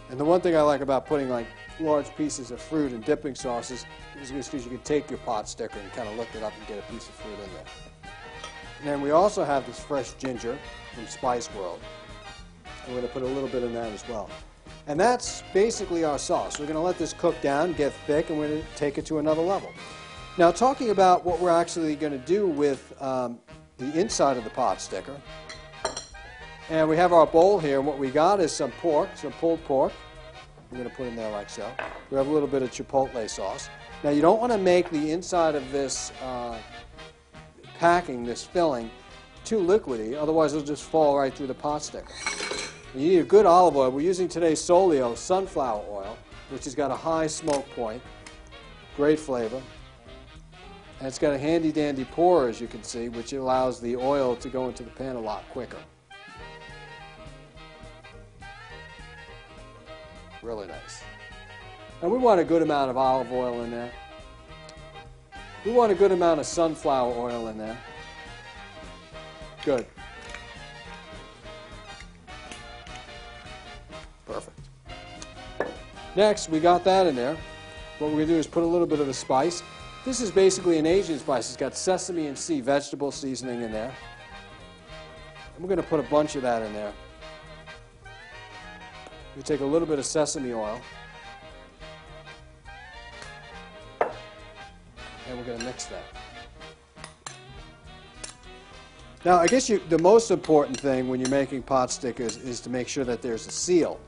And 0.09 0.19
the 0.19 0.25
one 0.25 0.41
thing 0.41 0.55
I 0.55 0.61
like 0.61 0.81
about 0.81 1.05
putting 1.05 1.29
like 1.29 1.47
large 1.79 2.15
pieces 2.15 2.51
of 2.51 2.61
fruit 2.61 2.93
in 2.93 3.01
dipping 3.01 3.35
sauces 3.35 3.85
is 4.21 4.31
because 4.31 4.63
you 4.63 4.71
can 4.71 4.79
take 4.79 5.09
your 5.09 5.19
pot 5.19 5.47
sticker 5.47 5.79
and 5.79 5.91
kind 5.93 6.07
of 6.07 6.17
lift 6.17 6.35
it 6.35 6.43
up 6.43 6.53
and 6.57 6.67
get 6.67 6.79
a 6.79 6.91
piece 6.91 7.07
of 7.07 7.15
fruit 7.15 7.33
in 7.33 7.53
there. 7.53 7.65
And 8.79 8.87
then 8.87 9.01
we 9.01 9.11
also 9.11 9.43
have 9.43 9.65
this 9.65 9.79
fresh 9.79 10.13
ginger 10.13 10.57
from 10.93 11.07
Spice 11.07 11.53
World. 11.53 11.79
I'm 12.85 12.91
going 12.93 13.05
to 13.05 13.11
put 13.11 13.23
a 13.23 13.27
little 13.27 13.49
bit 13.49 13.63
in 13.63 13.73
that 13.73 13.91
as 13.91 14.07
well. 14.07 14.29
And 14.87 14.99
that's 14.99 15.43
basically 15.53 16.03
our 16.03 16.17
sauce. 16.17 16.59
We're 16.59 16.65
going 16.65 16.75
to 16.75 16.81
let 16.81 16.97
this 16.97 17.13
cook 17.13 17.39
down, 17.41 17.73
get 17.73 17.93
thick, 18.07 18.29
and 18.29 18.39
we're 18.39 18.47
going 18.47 18.61
to 18.61 18.75
take 18.75 18.97
it 18.97 19.05
to 19.07 19.19
another 19.19 19.41
level. 19.41 19.71
Now, 20.37 20.51
talking 20.51 20.89
about 20.89 21.25
what 21.25 21.39
we're 21.39 21.51
actually 21.51 21.95
going 21.95 22.13
to 22.13 22.25
do 22.25 22.47
with 22.47 22.93
um, 23.01 23.39
the 23.77 23.99
inside 23.99 24.37
of 24.37 24.45
the 24.45 24.49
pot 24.49 24.79
sticker, 24.79 25.15
and 26.69 26.87
we 26.87 26.95
have 26.95 27.11
our 27.11 27.27
bowl 27.27 27.59
here, 27.59 27.79
and 27.79 27.87
what 27.87 27.97
we 27.99 28.09
got 28.09 28.39
is 28.39 28.51
some 28.51 28.71
pork, 28.71 29.09
some 29.15 29.33
pulled 29.33 29.63
pork. 29.65 29.91
We're 30.71 30.77
going 30.77 30.89
to 30.89 30.95
put 30.95 31.07
in 31.07 31.15
there 31.15 31.31
like 31.31 31.49
so. 31.49 31.69
We 32.09 32.17
have 32.17 32.27
a 32.27 32.31
little 32.31 32.47
bit 32.47 32.61
of 32.61 32.71
chipotle 32.71 33.29
sauce. 33.29 33.69
Now, 34.03 34.11
you 34.11 34.21
don't 34.21 34.39
want 34.39 34.51
to 34.51 34.57
make 34.57 34.89
the 34.91 35.11
inside 35.11 35.55
of 35.55 35.71
this 35.71 36.11
uh, 36.23 36.57
packing, 37.79 38.25
this 38.25 38.43
filling, 38.43 38.91
too 39.45 39.59
liquidy, 39.59 40.15
otherwise 40.21 40.53
it'll 40.53 40.65
just 40.65 40.83
fall 40.83 41.17
right 41.17 41.33
through 41.33 41.47
the 41.47 41.53
pot. 41.53 41.89
You 42.93 42.99
need 42.99 43.19
a 43.19 43.23
good 43.23 43.45
olive 43.45 43.77
oil. 43.77 43.89
We're 43.89 44.01
using 44.01 44.27
today 44.27 44.51
Solio 44.51 45.15
sunflower 45.15 45.85
oil, 45.89 46.17
which 46.49 46.65
has 46.65 46.75
got 46.75 46.91
a 46.91 46.95
high 46.95 47.27
smoke 47.27 47.67
point, 47.71 48.01
great 48.97 49.17
flavor. 49.17 49.61
And 50.99 51.07
it's 51.07 51.17
got 51.17 51.33
a 51.33 51.37
handy 51.37 51.71
dandy 51.71 52.03
pour, 52.03 52.49
as 52.49 52.59
you 52.59 52.67
can 52.67 52.83
see, 52.83 53.07
which 53.07 53.31
allows 53.31 53.79
the 53.79 53.95
oil 53.95 54.35
to 54.35 54.49
go 54.49 54.67
into 54.67 54.83
the 54.83 54.89
pan 54.89 55.15
a 55.15 55.19
lot 55.19 55.47
quicker. 55.49 55.77
Really 60.41 60.67
nice. 60.67 61.01
And 62.01 62.11
we 62.11 62.17
want 62.17 62.41
a 62.41 62.43
good 62.43 62.61
amount 62.61 62.89
of 62.89 62.97
olive 62.97 63.31
oil 63.31 63.61
in 63.61 63.71
there. 63.71 63.91
We 65.65 65.71
want 65.71 65.91
a 65.91 65.95
good 65.95 66.11
amount 66.11 66.39
of 66.39 66.45
sunflower 66.45 67.13
oil 67.17 67.47
in 67.49 67.57
there. 67.57 67.77
Good. 69.65 69.85
Perfect. 74.25 74.59
Next, 76.15 76.49
we 76.49 76.59
got 76.59 76.83
that 76.85 77.07
in 77.07 77.15
there. 77.15 77.37
What 77.99 78.07
we're 78.11 78.17
going 78.17 78.27
to 78.27 78.33
do 78.33 78.39
is 78.39 78.47
put 78.47 78.63
a 78.63 78.65
little 78.65 78.87
bit 78.87 79.01
of 79.01 79.07
the 79.07 79.13
spice. 79.13 79.61
This 80.05 80.21
is 80.21 80.31
basically 80.31 80.77
an 80.77 80.85
Asian 80.85 81.19
spice. 81.19 81.49
It's 81.49 81.57
got 81.57 81.75
sesame 81.75 82.27
and 82.27 82.37
sea 82.37 82.61
vegetable 82.61 83.11
seasoning 83.11 83.61
in 83.61 83.71
there. 83.71 83.93
And 85.55 85.63
we're 85.63 85.67
going 85.67 85.81
to 85.81 85.87
put 85.89 85.99
a 85.99 86.09
bunch 86.09 86.37
of 86.37 86.41
that 86.43 86.61
in 86.61 86.71
there. 86.71 86.93
We 89.35 89.43
take 89.43 89.59
a 89.59 89.65
little 89.65 89.87
bit 89.87 89.99
of 89.99 90.05
sesame 90.05 90.53
oil. 90.53 90.79
And 95.29 95.37
we're 95.37 95.45
going 95.45 95.59
to 95.59 95.65
mix 95.65 95.85
that. 95.85 96.03
Now, 99.23 99.37
I 99.37 99.47
guess 99.47 99.69
you, 99.69 99.79
the 99.89 99.99
most 99.99 100.31
important 100.31 100.79
thing 100.79 101.07
when 101.07 101.19
you're 101.19 101.29
making 101.29 101.61
pot 101.63 101.91
stickers 101.91 102.37
is 102.37 102.59
to 102.61 102.69
make 102.69 102.87
sure 102.87 103.03
that 103.03 103.21
there's 103.21 103.45
a 103.45 103.51
seal. 103.51 103.99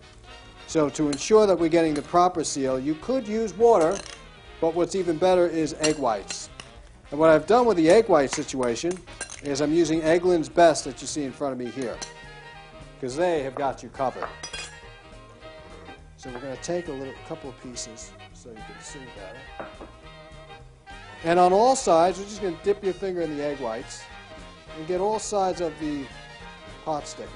So 0.68 0.90
to 0.90 1.08
ensure 1.10 1.46
that 1.46 1.60
we're 1.60 1.70
getting 1.70 1.94
the 1.94 2.01
proper 2.01 2.44
seal, 2.44 2.80
you 2.80 2.96
could 2.96 3.28
use 3.28 3.54
water, 3.54 4.00
but 4.60 4.74
what's 4.74 4.96
even 4.96 5.18
better 5.18 5.46
is 5.46 5.75
egg 5.80 5.98
whites. 5.98 6.50
And 7.12 7.20
what 7.20 7.30
I've 7.30 7.46
done 7.46 7.66
with 7.66 7.78
the 7.78 7.90
egg 7.90 8.08
white 8.08 8.32
situation 8.32 8.98
is 9.44 9.62
I'm 9.62 9.74
using 9.74 10.01
Eggland's 10.01 10.50
Best 10.50 10.86
that 10.86 11.01
you 11.01 11.08
see 11.08 11.24
in 11.24 11.32
front 11.32 11.51
of 11.51 11.60
me 11.60 11.68
here, 11.68 11.98
because 12.96 13.16
they 13.16 13.44
have 13.44 13.54
got 13.54 13.84
you 13.84 13.90
covered. 13.90 14.30
So 16.16 16.32
we're 16.32 16.40
going 16.40 16.56
to 16.56 16.63
take 16.63 16.88
a 16.88 16.92
little, 16.94 17.13
couple 17.28 17.50
of 17.50 17.62
pieces 17.62 18.12
so 18.34 18.50
you 18.50 18.56
can 18.56 18.82
see 18.82 19.00
better. 19.18 19.68
And 21.24 21.40
on 21.40 21.54
all 21.54 21.75
sides, 21.75 22.18
we're 22.18 22.25
just 22.25 22.42
going 22.42 22.58
to 22.58 22.63
dip 22.63 22.84
your 22.84 22.94
finger 22.94 23.22
in 23.22 23.38
the 23.38 23.44
egg 23.44 23.60
whites 23.60 24.04
and 24.78 24.88
get 24.88 25.00
all 25.00 25.20
sides 25.20 25.62
of 25.62 25.74
the 25.80 26.04
pot 26.84 27.08
sticker. 27.08 27.30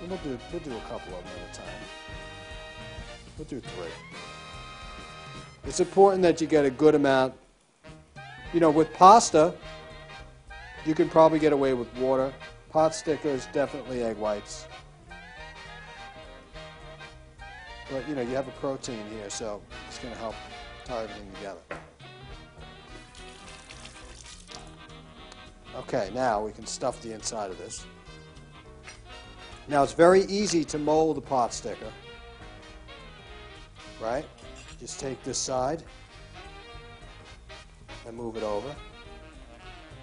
And 0.00 0.08
we'll 0.08 0.18
do, 0.18 0.38
we'll 0.50 0.62
do 0.62 0.76
a 0.76 0.80
couple 0.88 1.14
of 1.14 1.24
them 1.24 1.32
at 1.46 1.56
a 1.56 1.58
time. 1.58 1.66
We'll 3.36 3.48
do 3.48 3.60
three. 3.60 3.86
It's 5.64 5.80
important 5.80 6.22
that 6.22 6.40
you 6.40 6.46
get 6.46 6.64
a 6.64 6.70
good 6.70 6.94
amount. 6.94 7.34
You 8.54 8.60
know, 8.60 8.70
with 8.70 8.92
pasta, 8.94 9.54
you 10.86 10.94
can 10.94 11.10
probably 11.10 11.38
get 11.38 11.52
away 11.52 11.74
with 11.74 11.94
water. 11.98 12.32
Pot 12.70 12.94
stickers, 12.94 13.46
definitely 13.52 14.02
egg 14.02 14.16
whites. 14.16 14.66
But, 17.90 18.08
you 18.08 18.14
know, 18.14 18.22
you 18.22 18.34
have 18.36 18.46
a 18.46 18.52
protein 18.52 19.04
here, 19.10 19.28
so 19.28 19.60
it's 19.88 19.98
going 19.98 20.14
to 20.14 20.20
help 20.20 20.34
tie 20.84 21.02
everything 21.02 21.32
together. 21.34 21.60
Okay, 25.76 26.10
now 26.14 26.42
we 26.44 26.52
can 26.52 26.66
stuff 26.66 27.00
the 27.02 27.12
inside 27.12 27.50
of 27.50 27.58
this. 27.58 27.84
Now 29.68 29.82
it's 29.82 29.92
very 29.92 30.22
easy 30.22 30.64
to 30.64 30.78
mold 30.78 31.18
a 31.18 31.20
pot 31.20 31.52
sticker. 31.54 31.92
Right? 34.00 34.24
Just 34.78 34.98
take 34.98 35.22
this 35.22 35.38
side 35.38 35.82
and 38.06 38.16
move 38.16 38.36
it 38.36 38.42
over. 38.42 38.74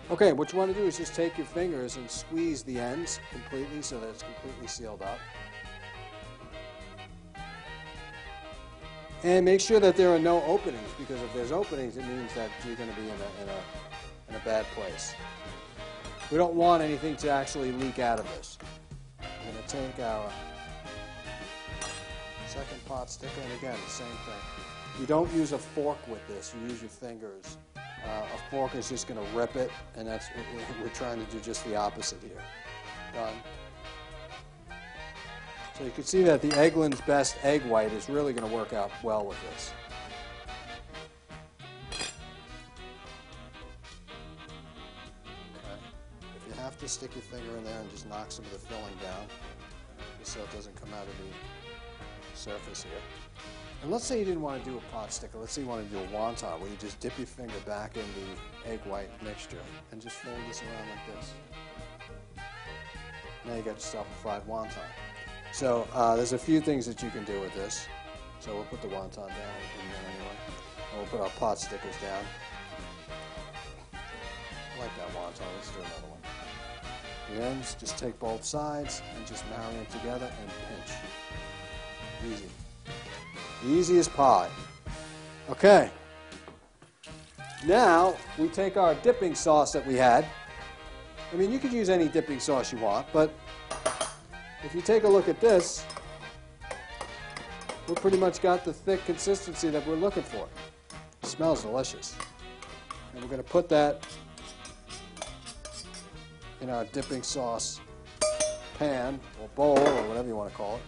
Okay, 0.10 0.32
what 0.32 0.54
you 0.54 0.60
want 0.60 0.74
to 0.74 0.80
do 0.80 0.88
is 0.88 0.98
just 0.98 1.14
take 1.14 1.38
your 1.38 1.48
fingers 1.48 1.98
and 1.98 2.10
squeeze 2.10 2.64
the 2.64 2.80
ends 2.80 3.20
completely 3.30 3.82
so 3.82 4.00
that 4.00 4.08
it's 4.08 4.24
completely 4.24 4.68
sealed 4.68 5.02
up. 5.02 5.20
And 9.24 9.46
make 9.46 9.62
sure 9.62 9.80
that 9.80 9.96
there 9.96 10.14
are 10.14 10.20
no 10.20 10.44
openings 10.44 10.90
because 10.98 11.22
if 11.22 11.34
there's 11.34 11.52
openings, 11.52 11.98
it 11.98 12.06
means 12.06 12.34
that 12.36 12.50
you're 12.66 12.76
going 12.76 12.90
to 12.90 12.96
be 12.96 13.04
in 13.04 13.10
a, 13.10 13.44
in 13.44 13.50
a, 13.50 14.30
in 14.30 14.36
a 14.36 14.46
bad 14.46 14.66
place. 14.76 15.14
We 16.32 16.38
don't 16.38 16.54
want 16.54 16.84
anything 16.84 17.16
to 17.18 17.30
actually 17.30 17.72
leak 17.72 18.00
out 18.00 18.20
of 18.20 18.26
this. 18.36 18.58
We're 19.20 19.52
going 19.54 19.64
to 19.64 19.70
take 19.70 20.06
our 20.06 20.30
second 22.48 22.86
pot 22.86 23.10
sticker, 23.10 23.42
and 23.44 23.54
again, 23.54 23.76
the 23.86 23.92
same 23.92 24.08
thing. 24.08 25.00
You 25.00 25.06
don't 25.06 25.32
use 25.34 25.52
a 25.52 25.58
fork 25.58 26.00
with 26.08 26.26
this, 26.28 26.54
you 26.60 26.68
use 26.70 26.82
your 26.82 26.90
fingers. 26.90 27.58
Uh, 27.76 28.24
a 28.36 28.52
fork 28.52 28.76
is 28.76 28.90
just 28.90 29.08
going 29.08 29.20
to 29.20 29.38
rip 29.38 29.56
it, 29.56 29.72
and 29.96 30.08
that's 30.08 30.28
we're 30.82 30.90
trying 30.90 31.24
to 31.24 31.32
do 31.32 31.40
just 31.40 31.66
the 31.66 31.76
opposite 31.76 32.20
here. 32.22 32.42
Done. 33.14 33.34
So 35.78 35.84
you 35.84 35.92
can 35.92 36.06
see 36.06 36.24
that 36.24 36.42
the 36.42 36.50
Eggland's 36.50 37.02
Best 37.02 37.38
Egg 37.44 37.64
White 37.66 37.94
is 37.94 38.10
really 38.10 38.34
going 38.34 38.50
to 38.50 38.56
work 38.56 38.74
out 38.74 38.90
well 39.04 39.24
with 39.24 39.38
this. 39.52 39.72
If 46.36 46.48
you 46.48 46.54
have 46.64 46.80
to 46.80 46.88
stick 46.88 47.14
your 47.14 47.22
finger 47.22 47.56
in 47.58 47.64
there 47.64 47.80
and 47.80 47.92
just 47.92 48.10
knock 48.10 48.32
some 48.32 48.46
of 48.46 48.54
the 48.54 48.58
filling 48.58 48.96
down 49.04 49.28
just 50.18 50.34
so 50.34 50.40
it 50.40 50.52
doesn't 50.52 50.76
come 50.82 50.92
out 50.96 51.06
of 51.06 51.14
the 51.20 52.36
surface 52.36 52.82
here. 52.82 52.94
And 53.84 53.92
let's 53.92 54.06
say 54.06 54.18
you 54.18 54.26
didn't 54.26 54.42
want 54.42 54.64
to 54.64 54.70
do 54.72 54.78
a 54.78 54.82
pot 54.92 55.14
sticker. 55.14 55.38
Let's 55.38 55.54
say 55.54 55.62
you 55.62 55.68
want 55.68 55.88
to 55.88 55.96
do 55.96 56.02
a 56.02 56.08
wonton 56.08 56.60
where 56.60 56.72
you 56.72 56.78
just 56.80 57.00
dip 57.00 57.16
your 57.20 57.28
finger 57.28 57.54
back 57.68 57.98
in 57.98 58.06
the 58.16 58.72
egg 58.72 58.80
white 58.86 59.12
mixture 59.24 59.62
and 59.92 60.02
just 60.02 60.16
fold 60.16 60.40
this 60.50 60.64
around 60.64 60.90
like 60.90 61.20
this. 61.20 61.34
Now 63.46 63.54
you 63.54 63.62
got 63.62 63.76
yourself 63.76 64.08
a 64.12 64.22
fried 64.24 64.48
wonton. 64.48 64.82
So 65.58 65.88
uh, 65.96 66.16
there's 66.16 66.34
a 66.34 66.38
few 66.38 66.62
things 66.62 66.86
that 66.86 67.02
you 67.02 67.10
can 67.10 67.24
do 67.24 67.42
with 67.42 67.52
this. 67.56 67.88
So 68.40 68.54
we'll 68.54 68.66
put 68.66 68.80
the 68.80 68.90
wonton 68.90 69.16
down 69.16 69.56
anyway. 69.80 70.38
And 70.92 71.00
we'll 71.00 71.08
put 71.08 71.20
our 71.20 71.32
pot 71.40 71.58
stickers 71.58 71.96
down. 72.00 72.24
I 73.92 74.80
like 74.80 74.96
that 74.98 75.08
wonton. 75.16 75.48
Let's 75.56 75.72
do 75.72 75.80
another 75.80 76.10
one. 76.10 76.20
The 77.34 77.44
ends, 77.44 77.76
just 77.80 77.98
take 77.98 78.20
both 78.20 78.46
sides 78.46 79.02
and 79.16 79.26
just 79.26 79.46
marry 79.50 79.74
them 79.74 79.88
together 79.88 80.32
and 80.40 80.52
pinch. 82.22 82.32
Easy. 82.32 82.50
Easy 83.66 83.98
as 83.98 84.08
pie. 84.08 84.50
Okay. 85.50 85.90
Now 87.66 88.16
we 88.38 88.48
take 88.50 88.78
our 88.78 88.94
dipping 88.94 89.34
sauce 89.34 89.72
that 89.72 89.88
we 89.88 89.96
had. 89.96 90.24
I 91.34 91.36
mean, 91.36 91.52
you 91.52 91.58
could 91.58 91.74
use 91.74 91.90
any 91.90 92.10
dipping 92.10 92.40
sauce 92.40 92.72
you 92.72 92.78
want, 92.78 93.08
but 93.12 93.32
if 94.64 94.74
you 94.74 94.82
take 94.82 95.04
a 95.04 95.08
look 95.08 95.28
at 95.28 95.40
this, 95.40 95.86
we've 97.88 97.98
pretty 97.98 98.18
much 98.18 98.42
got 98.42 98.66
the 98.66 98.74
thick 98.74 99.04
consistency 99.06 99.70
that 99.70 99.86
we're 99.88 99.96
looking 99.96 100.24
for. 100.24 100.48
It 101.22 101.28
smells 101.28 101.64
delicious. 101.64 102.16
And 103.14 103.22
we're 103.22 103.30
going 103.30 103.44
to 103.44 103.50
put 103.50 103.70
that 103.70 104.06
in 106.62 106.70
our 106.70 106.86
dipping 106.86 107.24
sauce 107.24 107.80
pan 108.78 109.20
or 109.42 109.48
bowl 109.50 109.80
or 109.80 110.08
whatever 110.08 110.28
you 110.28 110.36
want 110.36 110.52
to 110.52 110.56
call 110.56 110.78
it. 110.78 110.82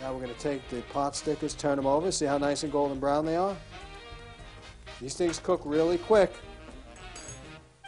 Now 0.00 0.12
we're 0.12 0.20
going 0.20 0.34
to 0.34 0.40
take 0.40 0.68
the 0.68 0.82
pot 0.92 1.14
stickers, 1.14 1.54
turn 1.54 1.76
them 1.76 1.86
over, 1.86 2.10
see 2.10 2.26
how 2.26 2.38
nice 2.38 2.64
and 2.64 2.72
golden 2.72 2.98
brown 2.98 3.24
they 3.24 3.36
are. 3.36 3.56
These 5.00 5.14
things 5.14 5.38
cook 5.38 5.62
really 5.64 5.98
quick. 5.98 6.32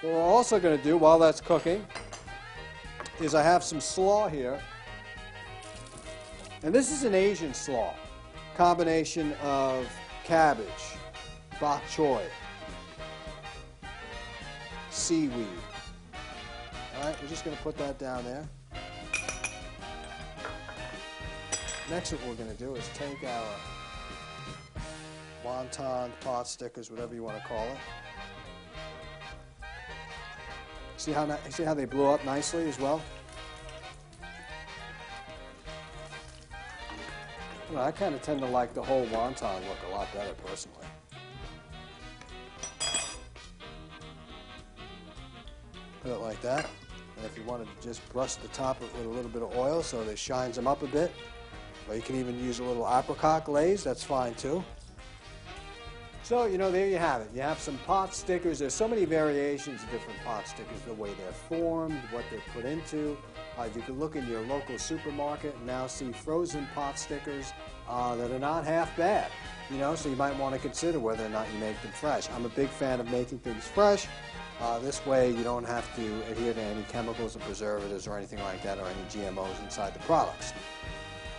What 0.00 0.12
we're 0.12 0.20
also 0.20 0.60
going 0.60 0.76
to 0.76 0.82
do 0.82 0.96
while 0.96 1.18
that's 1.18 1.40
cooking 1.40 1.84
is 3.20 3.34
I 3.34 3.42
have 3.42 3.62
some 3.64 3.80
slaw 3.80 4.28
here. 4.28 4.60
And 6.64 6.74
this 6.74 6.90
is 6.90 7.04
an 7.04 7.14
Asian 7.14 7.52
slaw, 7.52 7.92
combination 8.56 9.34
of 9.42 9.86
cabbage, 10.24 10.66
bok 11.60 11.82
choy, 11.90 12.22
seaweed. 14.88 15.46
All 16.96 17.04
right, 17.04 17.14
we're 17.20 17.28
just 17.28 17.44
going 17.44 17.54
to 17.54 17.62
put 17.62 17.76
that 17.76 17.98
down 17.98 18.24
there. 18.24 18.48
Next, 21.90 22.12
what 22.12 22.26
we're 22.26 22.34
going 22.34 22.50
to 22.50 22.56
do 22.56 22.74
is 22.76 22.88
take 22.94 23.22
our 23.24 23.46
wonton, 25.44 26.12
pot 26.20 26.48
stickers, 26.48 26.90
whatever 26.90 27.14
you 27.14 27.22
want 27.22 27.36
to 27.36 27.46
call 27.46 27.66
it. 27.66 27.76
See 30.96 31.12
how, 31.12 31.38
see 31.50 31.64
how 31.64 31.74
they 31.74 31.84
blew 31.84 32.06
up 32.06 32.24
nicely 32.24 32.66
as 32.66 32.80
well? 32.80 33.02
I 37.76 37.90
kind 37.90 38.14
of 38.14 38.22
tend 38.22 38.40
to 38.40 38.46
like 38.46 38.74
the 38.74 38.82
whole 38.82 39.06
wonton 39.06 39.60
look 39.68 39.78
a 39.88 39.90
lot 39.92 40.12
better 40.12 40.34
personally. 40.44 40.86
Put 46.02 46.12
it 46.12 46.18
like 46.18 46.40
that. 46.42 46.68
And 47.16 47.24
if 47.24 47.36
you 47.36 47.44
wanted 47.44 47.68
to 47.68 47.86
just 47.86 48.06
brush 48.12 48.34
the 48.34 48.48
top 48.48 48.80
with 48.80 48.94
a 48.96 49.08
little 49.08 49.30
bit 49.30 49.42
of 49.42 49.56
oil 49.56 49.82
so 49.82 50.04
that 50.04 50.10
it 50.10 50.18
shines 50.18 50.56
them 50.56 50.66
up 50.66 50.82
a 50.82 50.86
bit, 50.86 51.12
or 51.88 51.94
you 51.94 52.02
can 52.02 52.16
even 52.16 52.38
use 52.38 52.58
a 52.58 52.64
little 52.64 52.86
apricot 52.86 53.44
glaze, 53.44 53.82
that's 53.84 54.04
fine 54.04 54.34
too. 54.34 54.62
So, 56.24 56.46
you 56.46 56.56
know, 56.56 56.70
there 56.70 56.88
you 56.88 56.96
have 56.96 57.20
it. 57.20 57.28
You 57.34 57.42
have 57.42 57.58
some 57.58 57.76
pot 57.86 58.14
stickers. 58.14 58.58
There's 58.58 58.72
so 58.72 58.88
many 58.88 59.04
variations 59.04 59.82
of 59.82 59.90
different 59.90 60.18
pot 60.24 60.48
stickers, 60.48 60.80
the 60.86 60.94
way 60.94 61.10
they're 61.18 61.32
formed, 61.32 62.00
what 62.12 62.24
they're 62.30 62.40
put 62.54 62.64
into. 62.64 63.18
Uh, 63.58 63.68
you 63.74 63.82
can 63.82 63.98
look 63.98 64.16
in 64.16 64.26
your 64.26 64.40
local 64.46 64.78
supermarket 64.78 65.54
and 65.54 65.66
now 65.66 65.86
see 65.86 66.12
frozen 66.12 66.66
pot 66.74 66.98
stickers 66.98 67.52
uh, 67.88 68.16
that 68.16 68.30
are 68.30 68.38
not 68.38 68.64
half 68.64 68.96
bad. 68.96 69.30
You 69.70 69.78
know, 69.78 69.94
so 69.94 70.08
you 70.08 70.16
might 70.16 70.36
want 70.38 70.54
to 70.54 70.60
consider 70.60 71.00
whether 71.00 71.24
or 71.24 71.30
not 71.30 71.46
you 71.52 71.58
make 71.58 71.80
them 71.82 71.92
fresh. 71.92 72.28
I'm 72.30 72.44
a 72.44 72.50
big 72.50 72.68
fan 72.68 73.00
of 73.00 73.10
making 73.10 73.38
things 73.38 73.66
fresh. 73.66 74.06
Uh, 74.60 74.78
this 74.78 75.04
way, 75.06 75.30
you 75.30 75.42
don't 75.42 75.66
have 75.66 75.94
to 75.96 76.30
adhere 76.30 76.54
to 76.54 76.60
any 76.60 76.82
chemicals 76.84 77.34
or 77.34 77.40
preservatives 77.40 78.06
or 78.06 78.16
anything 78.16 78.40
like 78.40 78.62
that 78.62 78.78
or 78.78 78.86
any 78.86 79.02
GMOs 79.10 79.62
inside 79.62 79.94
the 79.94 80.00
products 80.00 80.52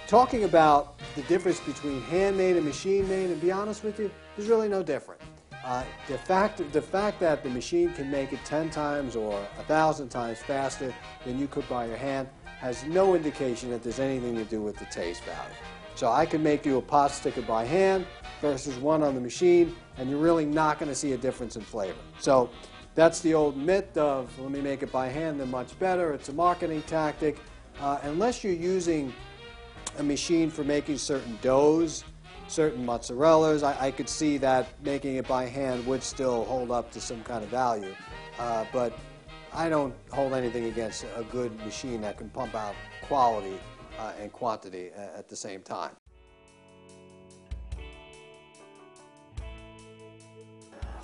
talking 0.08 0.44
about 0.44 1.00
the 1.16 1.24
difference 1.24 1.60
between 1.60 2.02
handmade 2.04 2.56
and 2.56 2.66
machine 2.66 3.08
made, 3.08 3.30
and 3.30 3.42
be 3.42 3.52
honest 3.52 3.84
with 3.84 4.00
you, 4.00 4.12
there's 4.36 4.50
really 4.50 4.70
no 4.70 4.84
difference. 4.84 5.24
Uh, 5.64 5.84
the, 6.08 6.18
fact, 6.18 6.62
the 6.74 6.82
fact 6.82 7.20
that 7.20 7.44
the 7.44 7.50
machine 7.50 7.92
can 7.94 8.12
make 8.12 8.32
it 8.32 8.40
10 8.46 8.70
times 8.70 9.16
or 9.16 9.32
1,000 9.56 10.10
times 10.10 10.38
faster 10.40 10.94
than 11.26 11.40
you 11.40 11.48
could 11.48 11.68
by 11.68 11.86
your 11.86 11.98
hand 11.98 12.28
has 12.60 12.84
no 12.86 13.16
indication 13.16 13.72
that 13.72 13.82
there's 13.82 14.00
anything 14.00 14.36
to 14.36 14.44
do 14.46 14.62
with 14.62 14.78
the 14.78 14.86
taste 14.86 15.24
value. 15.24 15.56
So 15.96 16.12
I 16.12 16.26
can 16.26 16.44
make 16.44 16.66
you 16.66 16.78
a 16.78 16.82
pot 16.82 17.12
sticker 17.12 17.42
by 17.42 17.64
hand 17.64 18.06
versus 18.42 18.76
one 18.78 19.02
on 19.02 19.16
the 19.16 19.22
machine, 19.22 19.76
and 19.98 20.10
you're 20.10 20.20
really 20.20 20.46
not 20.46 20.78
going 20.78 20.90
to 20.90 20.96
see 20.96 21.14
a 21.14 21.18
difference 21.18 21.56
in 21.56 21.62
flavor. 21.62 21.98
So 22.20 22.50
that's 22.96 23.22
the 23.22 23.34
old 23.34 23.58
myth 23.58 23.98
of 23.98 24.38
let 24.40 24.52
me 24.52 24.62
make 24.62 24.84
it 24.84 24.92
by 24.92 25.08
hand, 25.08 25.40
they're 25.40 25.48
much 25.48 25.78
better. 25.80 26.14
It's 26.14 26.30
a 26.30 26.34
marketing 26.34 26.84
tactic. 26.84 27.38
Uh, 27.80 28.00
unless 28.04 28.44
you're 28.44 28.54
using 28.54 29.14
a 29.98 30.04
machine 30.04 30.50
for 30.50 30.64
making 30.64 30.98
certain 30.98 31.38
doughs, 31.42 32.04
certain 32.48 32.86
mozzarellas. 32.86 33.64
I, 33.64 33.88
I, 33.88 33.92
could 33.92 34.10
see 34.10 34.38
that 34.38 34.68
making 34.84 35.16
it 35.16 35.28
by 35.28 35.46
hand 35.46 35.86
would 35.88 36.04
still 36.04 36.46
hold 36.46 36.72
up 36.72 36.92
to 36.92 37.02
some 37.02 37.24
kind 37.24 37.44
of 37.44 37.50
value. 37.50 37.94
Uh, 38.38 38.66
but 38.72 38.94
I 39.54 39.70
don't 39.70 39.94
hold 40.12 40.34
anything 40.34 40.66
against 40.66 41.06
a 41.16 41.24
good 41.24 41.56
machine 41.60 42.02
that 42.02 42.18
can 42.18 42.30
pump 42.30 42.56
out 42.56 42.76
quality 43.08 43.58
uh, 44.00 44.14
and 44.20 44.32
quantity 44.32 44.92
at 44.96 45.28
the 45.30 45.36
same 45.36 45.62
time. 45.62 45.92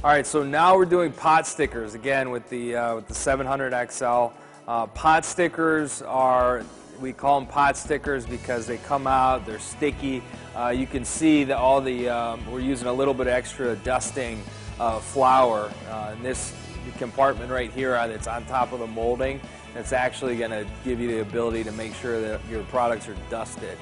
All 0.03 0.09
right, 0.09 0.25
so 0.25 0.43
now 0.43 0.75
we're 0.75 0.85
doing 0.85 1.11
pot 1.11 1.45
stickers 1.45 1.93
again 1.93 2.31
with 2.31 2.49
the 2.49 2.75
uh, 2.75 2.95
with 2.95 3.07
the 3.07 3.13
700 3.13 3.91
XL. 3.91 4.27
Uh, 4.67 4.87
pot 4.87 5.25
stickers 5.25 6.01
are 6.01 6.63
we 7.01 7.11
call 7.11 7.39
them 7.39 7.49
pot 7.49 7.75
stickers 7.75 8.25
because 8.25 8.67
they 8.67 8.77
come 8.77 9.07
out, 9.07 9.45
they're 9.45 9.59
sticky. 9.59 10.21
Uh, 10.55 10.69
you 10.69 10.85
can 10.85 11.03
see 11.03 11.43
that 11.43 11.57
all 11.57 11.81
the, 11.81 12.07
um, 12.07 12.49
we're 12.51 12.59
using 12.59 12.87
a 12.87 12.93
little 12.93 13.13
bit 13.13 13.27
extra 13.27 13.75
dusting 13.77 14.41
uh, 14.79 14.99
flour 14.99 15.71
uh, 15.89 16.13
in 16.15 16.23
this 16.23 16.53
compartment 16.97 17.51
right 17.51 17.71
here 17.71 17.95
uh, 17.95 18.07
that's 18.07 18.27
on 18.27 18.45
top 18.45 18.71
of 18.71 18.79
the 18.79 18.87
molding. 18.87 19.41
It's 19.75 19.93
actually 19.93 20.37
going 20.37 20.51
to 20.51 20.65
give 20.83 20.99
you 20.99 21.07
the 21.07 21.21
ability 21.21 21.63
to 21.63 21.71
make 21.71 21.93
sure 21.95 22.21
that 22.21 22.41
your 22.49 22.63
products 22.63 23.07
are 23.07 23.15
dusted 23.29 23.77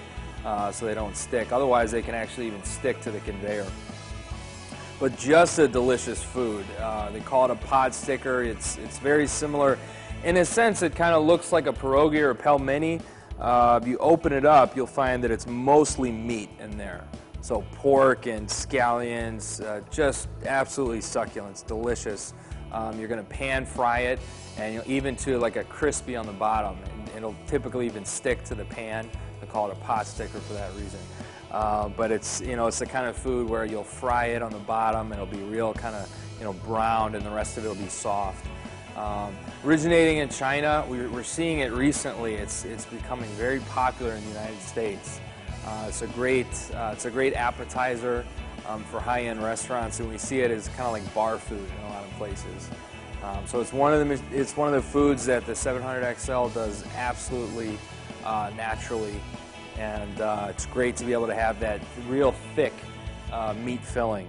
uh, 0.45 0.71
so 0.71 0.85
they 0.85 0.93
don't 0.93 1.15
stick. 1.15 1.51
Otherwise, 1.51 1.91
they 1.91 2.01
can 2.01 2.15
actually 2.15 2.47
even 2.47 2.63
stick 2.63 2.99
to 3.01 3.11
the 3.11 3.19
conveyor 3.21 3.67
but 4.99 5.17
just 5.17 5.57
a 5.59 5.67
delicious 5.67 6.21
food. 6.21 6.65
Uh, 6.77 7.09
they 7.11 7.21
call 7.21 7.45
it 7.45 7.51
a 7.51 7.55
pot 7.55 7.95
sticker. 7.95 8.43
It's, 8.43 8.77
it's 8.79 8.99
very 8.99 9.27
similar 9.27 9.79
in 10.23 10.35
a 10.37 10.45
sense, 10.45 10.81
it 10.81 10.95
kind 10.95 11.15
of 11.15 11.23
looks 11.23 11.53
like 11.53 11.65
a 11.65 11.71
pierogi 11.71 12.19
or 12.19 12.31
a 12.31 12.35
pelmeni. 12.35 13.01
Uh, 13.39 13.79
if 13.81 13.87
you 13.87 13.97
open 13.99 14.33
it 14.33 14.45
up, 14.45 14.75
you'll 14.75 14.85
find 14.85 15.23
that 15.23 15.31
it's 15.31 15.47
mostly 15.47 16.11
meat 16.11 16.49
in 16.59 16.77
there. 16.77 17.05
So 17.39 17.63
pork 17.75 18.25
and 18.25 18.45
scallions, 18.45 19.65
uh, 19.65 19.79
just 19.89 20.27
absolutely 20.45 20.99
succulent. 20.99 21.63
Delicious. 21.67 22.33
Um, 22.71 22.99
you're 22.99 23.07
going 23.07 23.23
to 23.23 23.29
pan 23.29 23.65
fry 23.65 24.01
it, 24.01 24.19
and 24.57 24.73
you'll 24.73 24.91
even 24.91 25.15
to 25.17 25.37
like 25.37 25.55
a 25.55 25.63
crispy 25.65 26.15
on 26.15 26.25
the 26.25 26.33
bottom. 26.33 26.77
And 27.07 27.17
it'll 27.17 27.35
typically 27.47 27.85
even 27.85 28.05
stick 28.05 28.43
to 28.45 28.55
the 28.55 28.65
pan. 28.65 29.09
They 29.41 29.47
call 29.47 29.69
it 29.69 29.73
a 29.73 29.79
pot 29.81 30.07
sticker 30.07 30.39
for 30.39 30.53
that 30.53 30.73
reason. 30.75 30.99
Uh, 31.51 31.89
but 31.89 32.11
it's 32.11 32.41
you 32.41 32.55
know 32.55 32.67
it's 32.67 32.79
the 32.79 32.85
kind 32.85 33.07
of 33.07 33.15
food 33.17 33.49
where 33.49 33.65
you'll 33.65 33.83
fry 33.83 34.27
it 34.27 34.41
on 34.41 34.51
the 34.51 34.59
bottom. 34.59 35.11
And 35.11 35.21
it'll 35.21 35.33
be 35.33 35.43
real 35.43 35.73
kind 35.73 35.95
of 35.95 36.09
you 36.37 36.45
know 36.45 36.53
browned, 36.53 37.15
and 37.15 37.25
the 37.25 37.31
rest 37.31 37.57
of 37.57 37.65
it 37.65 37.67
will 37.67 37.75
be 37.75 37.89
soft. 37.89 38.45
Um, 38.99 39.33
originating 39.63 40.17
in 40.17 40.27
China, 40.27 40.85
we're, 40.89 41.23
seeing 41.23 41.59
it 41.59 41.71
recently. 41.71 42.33
It's, 42.33 42.65
it's 42.65 42.85
becoming 42.85 43.29
very 43.31 43.61
popular 43.61 44.11
in 44.11 44.21
the 44.23 44.27
United 44.27 44.59
States. 44.59 45.21
Uh, 45.65 45.85
it's, 45.87 46.01
a 46.01 46.07
great, 46.07 46.47
uh, 46.73 46.91
it's 46.93 47.05
a 47.05 47.11
great 47.11 47.33
appetizer 47.33 48.25
um, 48.69 48.83
for 48.83 48.99
high-end 48.99 49.43
restaurants, 49.43 49.99
and 49.99 50.07
we 50.07 50.17
see 50.17 50.39
it 50.41 50.51
as 50.51 50.67
kind 50.69 50.81
of 50.81 50.93
like 50.93 51.13
bar 51.13 51.37
food 51.37 51.67
in 51.77 51.85
a 51.85 51.89
lot 51.89 52.03
of 52.03 52.11
places. 52.11 52.69
Um, 53.23 53.45
so 53.45 53.59
it's 53.59 53.73
one 53.73 53.93
of 53.93 54.07
the 54.07 54.37
it's 54.37 54.55
one 54.55 54.73
of 54.73 54.75
the 54.75 54.89
foods 54.89 55.25
that 55.25 55.45
the 55.45 55.55
700 55.55 56.15
XL 56.17 56.47
does 56.47 56.85
absolutely 56.95 57.77
uh, 58.23 58.51
naturally, 58.55 59.15
and 59.77 60.21
uh, 60.21 60.47
it's 60.49 60.65
great 60.67 60.95
to 60.97 61.05
be 61.05 61.11
able 61.11 61.27
to 61.27 61.35
have 61.35 61.59
that 61.59 61.81
real 62.07 62.31
thick 62.55 62.73
uh, 63.33 63.53
meat 63.53 63.83
filling. 63.83 64.27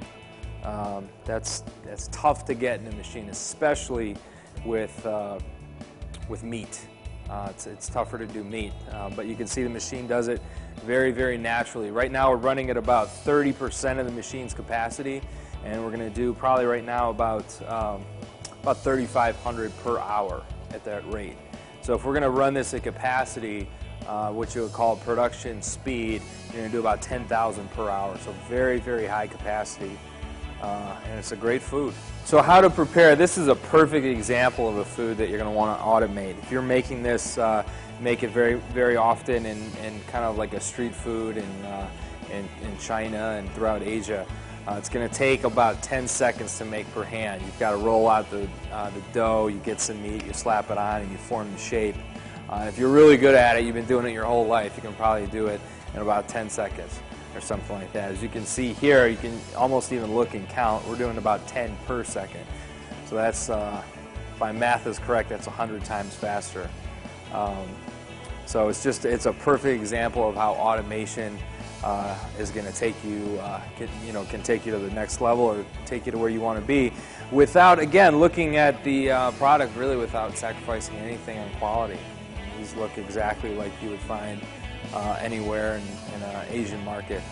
Um, 0.65 1.09
that's 1.25 1.63
that's 1.85 2.09
tough 2.09 2.45
to 2.47 2.55
get 2.55 2.81
in 2.81 2.87
a 2.87 2.97
machine, 2.97 3.29
especially 3.29 4.17
with, 4.65 5.07
uh, 5.07 5.39
with 6.29 6.43
meat. 6.43 6.81
Uh, 7.31 7.47
it's, 7.49 7.69
it's 7.69 7.89
tougher 7.89 8.19
to 8.19 8.27
do 8.27 8.43
meat, 8.43 8.73
uh, 8.91 9.09
but 9.11 9.27
you 9.27 9.37
can 9.37 9.47
see 9.47 9.63
the 9.63 9.69
machine 9.69 10.09
does 10.09 10.27
it 10.27 10.43
very, 10.85 11.13
very 11.13 11.39
naturally. 11.39 11.93
Right 11.93 12.11
now 12.11 12.31
we're 12.31 12.37
running 12.37 12.71
at 12.71 12.77
about 12.77 13.07
30% 13.07 14.01
of 14.01 14.07
the 14.07 14.11
machine's 14.11 14.53
capacity, 14.53 15.23
and 15.65 15.81
we're 15.85 15.93
going 15.93 16.01
to 16.01 16.15
do 16.15 16.35
probably 16.35 16.67
right 16.67 16.85
now 16.85 17.09
about, 17.11 17.45
um, 17.71 18.05
about 18.63 18.79
3,500 18.79 19.77
per 19.85 20.01
hour 20.01 20.43
at 20.75 20.83
that 20.85 21.09
rate. 21.13 21.37
So 21.83 21.95
if 21.95 22.05
we're 22.05 22.15
going 22.15 22.25
to 22.25 22.31
run 22.31 22.53
this 22.53 22.75
at 22.75 22.83
capacity, 22.83 23.69
uh, 24.09 24.33
which 24.33 24.57
you 24.57 24.63
would 24.63 24.73
call 24.73 24.97
production 24.97 25.63
speed, 25.63 26.23
you're 26.47 26.63
going 26.63 26.67
to 26.67 26.73
do 26.73 26.81
about 26.81 27.01
10,000 27.01 27.71
per 27.71 27.89
hour. 27.89 28.19
So 28.25 28.33
very, 28.49 28.81
very 28.81 29.07
high 29.07 29.29
capacity 29.29 29.97
uh, 30.63 30.97
and 31.07 31.19
it's 31.19 31.33
a 31.33 31.37
great 31.37 31.63
food. 31.63 31.95
So 32.25 32.43
how 32.43 32.61
to 32.61 32.71
prepare, 32.71 33.17
this 33.17 33.39
is 33.39 33.49
a 33.49 33.55
perfect 33.55 34.07
example 34.07 34.69
of 34.69 34.77
a 34.77 34.85
food 34.85 35.17
that 35.17 35.29
you're 35.29 35.39
going 35.39 35.51
to 35.51 35.57
want 35.57 35.79
to 35.79 35.85
automate. 35.85 36.39
If 36.39 36.51
you're 36.51 36.63
making 36.63 37.03
this, 37.03 37.39
uh, 37.39 37.65
make 38.01 38.23
it 38.23 38.31
very, 38.31 38.55
very 38.73 38.97
often 38.97 39.47
in, 39.47 39.59
in 39.85 40.01
kind 40.07 40.25
of 40.25 40.39
like 40.39 40.53
a 40.53 40.61
street 40.61 40.95
food 40.95 41.37
in, 41.37 41.65
uh, 41.65 41.89
in, 42.31 42.49
in 42.67 42.79
China 42.79 43.37
and 43.39 43.51
throughout 43.53 43.83
Asia. 43.83 44.27
Uh, 44.69 44.75
it's 44.75 44.91
going 44.91 45.09
to 45.09 45.15
take 45.15 45.45
about 45.45 45.83
10 45.83 46.07
seconds 46.07 46.57
to 46.59 46.65
make 46.65 46.91
per 46.93 47.03
hand. 47.03 47.43
You've 47.43 47.59
got 47.59 47.71
to 47.71 47.79
roll 47.79 48.09
out 48.09 48.31
the, 48.31 48.47
uh, 48.71 48.91
the 48.91 49.01
dough, 49.13 49.47
you 49.47 49.59
get 49.61 49.81
some 49.81 50.01
meat, 50.03 50.25
you 50.25 50.33
slap 50.35 50.71
it 50.71 50.79
on, 50.79 51.01
and 51.01 51.11
you 51.11 51.17
form 51.17 51.51
the 51.51 51.59
shape. 51.59 51.97
Uh, 52.49 52.67
if 52.69 52.79
you're 52.79 52.91
really 52.91 53.17
good 53.17 53.35
at 53.35 53.57
it, 53.57 53.65
you've 53.65 53.75
been 53.75 53.87
doing 53.87 54.07
it 54.07 54.13
your 54.13 54.27
whole 54.27 54.47
life, 54.47 54.77
you 54.77 54.83
can 54.83 54.93
probably 54.95 55.27
do 55.29 55.47
it 55.47 55.61
in 55.95 56.01
about 56.01 56.29
10 56.29 56.51
seconds 56.51 57.01
or 57.35 57.41
something 57.41 57.77
like 57.77 57.93
that. 57.93 58.11
As 58.11 58.23
you 58.23 58.29
can 58.29 58.45
see 58.45 58.73
here, 58.75 59.07
you 59.07 59.17
can 59.17 59.39
almost 59.57 59.93
even 59.93 60.15
look 60.15 60.35
and 60.35 60.49
count. 60.49 60.87
We're 60.89 60.97
doing 60.97 61.19
about 61.19 61.47
10 61.49 61.77
per 61.87 62.05
second. 62.05 62.45
So 63.07 63.15
that's, 63.17 63.51
uh, 63.51 63.83
if 64.35 64.41
my 64.41 64.53
math 64.53 64.87
is 64.87 64.99
correct, 64.99 65.29
that's 65.29 65.47
100 65.47 65.85
times 65.85 66.15
faster. 66.15 66.69
Um, 67.33 67.69
So 68.47 68.69
it's 68.69 68.83
just 68.83 69.05
it's 69.05 69.27
a 69.27 69.33
perfect 69.33 69.81
example 69.81 70.29
of 70.29 70.35
how 70.35 70.55
automation 70.55 71.39
uh, 71.85 72.19
is 72.37 72.51
going 72.51 72.67
to 72.67 72.73
take 72.73 72.97
you, 73.05 73.39
uh, 73.41 73.61
can, 73.77 73.89
you 74.05 74.13
know, 74.13 74.25
can 74.25 74.43
take 74.43 74.67
you 74.67 74.73
to 74.73 74.79
the 74.79 74.91
next 74.91 75.21
level 75.21 75.45
or 75.45 75.65
take 75.87 76.05
you 76.05 76.11
to 76.11 76.19
where 76.19 76.31
you 76.31 76.41
want 76.41 76.59
to 76.59 76.67
be, 76.67 76.93
without 77.31 77.79
again 77.79 78.19
looking 78.19 78.57
at 78.57 78.83
the 78.83 79.13
uh, 79.13 79.31
product 79.39 79.77
really 79.77 79.97
without 79.97 80.37
sacrificing 80.37 80.97
anything 80.97 81.39
on 81.39 81.49
quality. 81.61 81.97
These 82.59 82.75
look 82.75 82.99
exactly 82.99 83.55
like 83.55 83.71
you 83.81 83.91
would 83.91 84.01
find 84.01 84.41
uh, 84.93 85.19
anywhere 85.21 85.77
in, 85.77 85.83
in 86.15 86.23
an 86.23 86.47
Asian 86.51 86.85
market. 86.85 87.23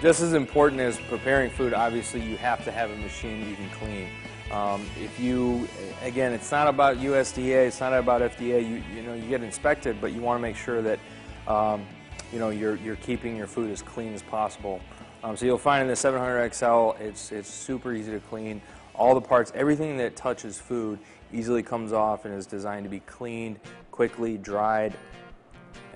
Just 0.00 0.20
as 0.20 0.32
important 0.32 0.80
as 0.80 0.96
preparing 0.96 1.50
food, 1.50 1.74
obviously 1.74 2.20
you 2.20 2.36
have 2.36 2.64
to 2.64 2.70
have 2.70 2.90
a 2.90 2.96
machine 2.98 3.48
you 3.48 3.56
can 3.56 3.68
clean. 3.70 4.08
Um, 4.52 4.86
if 5.02 5.18
you, 5.18 5.68
again, 6.02 6.32
it's 6.32 6.52
not 6.52 6.68
about 6.68 6.98
USDA, 6.98 7.66
it's 7.66 7.80
not 7.80 7.92
about 7.92 8.22
FDA. 8.22 8.62
You, 8.62 8.82
you 8.94 9.02
know, 9.02 9.14
you 9.14 9.28
get 9.28 9.42
inspected, 9.42 10.00
but 10.00 10.12
you 10.12 10.20
want 10.20 10.38
to 10.38 10.42
make 10.42 10.56
sure 10.56 10.80
that, 10.82 11.00
um, 11.48 11.84
you 12.32 12.38
know, 12.38 12.50
you're, 12.50 12.76
you're 12.76 12.96
keeping 12.96 13.36
your 13.36 13.48
food 13.48 13.70
as 13.72 13.82
clean 13.82 14.14
as 14.14 14.22
possible. 14.22 14.80
Um, 15.24 15.36
so 15.36 15.44
you'll 15.44 15.58
find 15.58 15.82
in 15.82 15.88
the 15.88 15.94
700XL, 15.94 17.00
it's, 17.00 17.32
it's 17.32 17.52
super 17.52 17.92
easy 17.92 18.12
to 18.12 18.20
clean. 18.20 18.62
All 18.94 19.14
the 19.14 19.20
parts, 19.20 19.52
everything 19.54 19.96
that 19.98 20.16
touches 20.16 20.58
food 20.58 20.98
easily 21.32 21.62
comes 21.62 21.92
off 21.92 22.24
and 22.24 22.34
is 22.34 22.46
designed 22.46 22.84
to 22.84 22.90
be 22.90 23.00
cleaned, 23.00 23.58
quickly 23.90 24.38
dried, 24.38 24.94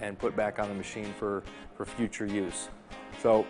and 0.01 0.19
put 0.19 0.37
back 0.37 0.59
on 0.59 0.69
the 0.69 0.75
machine 0.75 1.13
for, 1.19 1.43
for 1.75 1.87
future 1.87 2.27
use. 2.27 2.69
So 3.23 3.47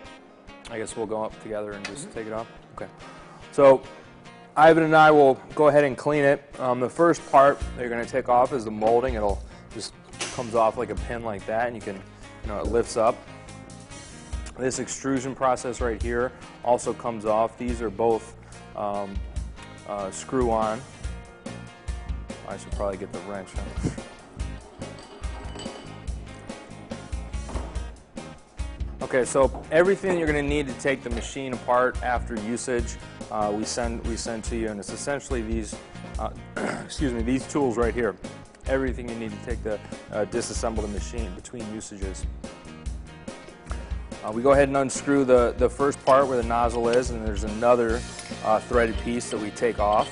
I 0.69 0.77
guess 0.77 0.95
we'll 0.95 1.05
go 1.05 1.23
up 1.23 1.41
together 1.41 1.71
and 1.71 1.85
just 1.85 2.11
take 2.11 2.27
it 2.27 2.33
off. 2.33 2.47
Okay. 2.75 2.87
So 3.51 3.81
Ivan 4.55 4.83
and 4.83 4.95
I 4.95 5.11
will 5.11 5.35
go 5.55 5.67
ahead 5.67 5.83
and 5.83 5.97
clean 5.97 6.23
it. 6.23 6.43
Um, 6.59 6.79
the 6.79 6.89
first 6.89 7.25
part 7.31 7.59
that 7.59 7.79
you're 7.79 7.89
going 7.89 8.05
to 8.05 8.11
take 8.11 8.29
off 8.29 8.53
is 8.53 8.65
the 8.65 8.71
molding. 8.71 9.15
It'll 9.15 9.43
just 9.73 9.93
comes 10.35 10.55
off 10.55 10.77
like 10.77 10.89
a 10.89 10.95
pin 10.95 11.23
like 11.23 11.45
that, 11.47 11.67
and 11.67 11.75
you 11.75 11.81
can, 11.81 11.95
you 11.95 12.49
know, 12.49 12.59
it 12.59 12.67
lifts 12.67 12.97
up. 12.97 13.15
This 14.57 14.77
extrusion 14.77 15.33
process 15.33 15.81
right 15.81 16.01
here 16.01 16.31
also 16.63 16.93
comes 16.93 17.25
off. 17.25 17.57
These 17.57 17.81
are 17.81 17.89
both 17.89 18.35
um, 18.75 19.15
uh, 19.87 20.11
screw 20.11 20.51
on. 20.51 20.79
I 22.53 22.57
should 22.57 22.71
probably 22.73 22.97
get 22.97 23.11
the 23.11 23.19
wrench. 23.21 23.49
Huh? 23.55 23.89
Okay, 29.01 29.25
so 29.25 29.63
everything 29.71 30.19
you're 30.19 30.31
going 30.31 30.43
to 30.43 30.47
need 30.47 30.67
to 30.67 30.73
take 30.73 31.01
the 31.01 31.09
machine 31.09 31.53
apart 31.53 32.01
after 32.03 32.35
usage, 32.41 32.97
uh, 33.31 33.51
we 33.51 33.65
send 33.65 34.05
we 34.05 34.15
send 34.15 34.43
to 34.45 34.55
you, 34.55 34.67
and 34.69 34.79
it's 34.79 34.91
essentially 34.91 35.41
these, 35.41 35.75
uh, 36.19 36.29
excuse 36.85 37.11
me, 37.11 37.23
these 37.23 37.47
tools 37.47 37.75
right 37.75 37.93
here. 37.93 38.15
Everything 38.67 39.09
you 39.09 39.15
need 39.15 39.31
to 39.31 39.45
take 39.45 39.63
the 39.63 39.79
uh, 40.11 40.25
disassemble 40.25 40.83
the 40.83 40.87
machine 40.89 41.33
between 41.33 41.65
usages. 41.73 42.25
Uh, 44.23 44.31
we 44.31 44.43
go 44.43 44.51
ahead 44.51 44.67
and 44.67 44.77
unscrew 44.77 45.25
the 45.25 45.55
the 45.57 45.69
first 45.69 46.03
part 46.05 46.27
where 46.27 46.37
the 46.37 46.47
nozzle 46.47 46.87
is, 46.87 47.09
and 47.09 47.25
there's 47.25 47.45
another 47.45 47.99
uh, 48.45 48.59
threaded 48.59 48.95
piece 48.99 49.31
that 49.31 49.39
we 49.39 49.49
take 49.51 49.79
off. 49.79 50.07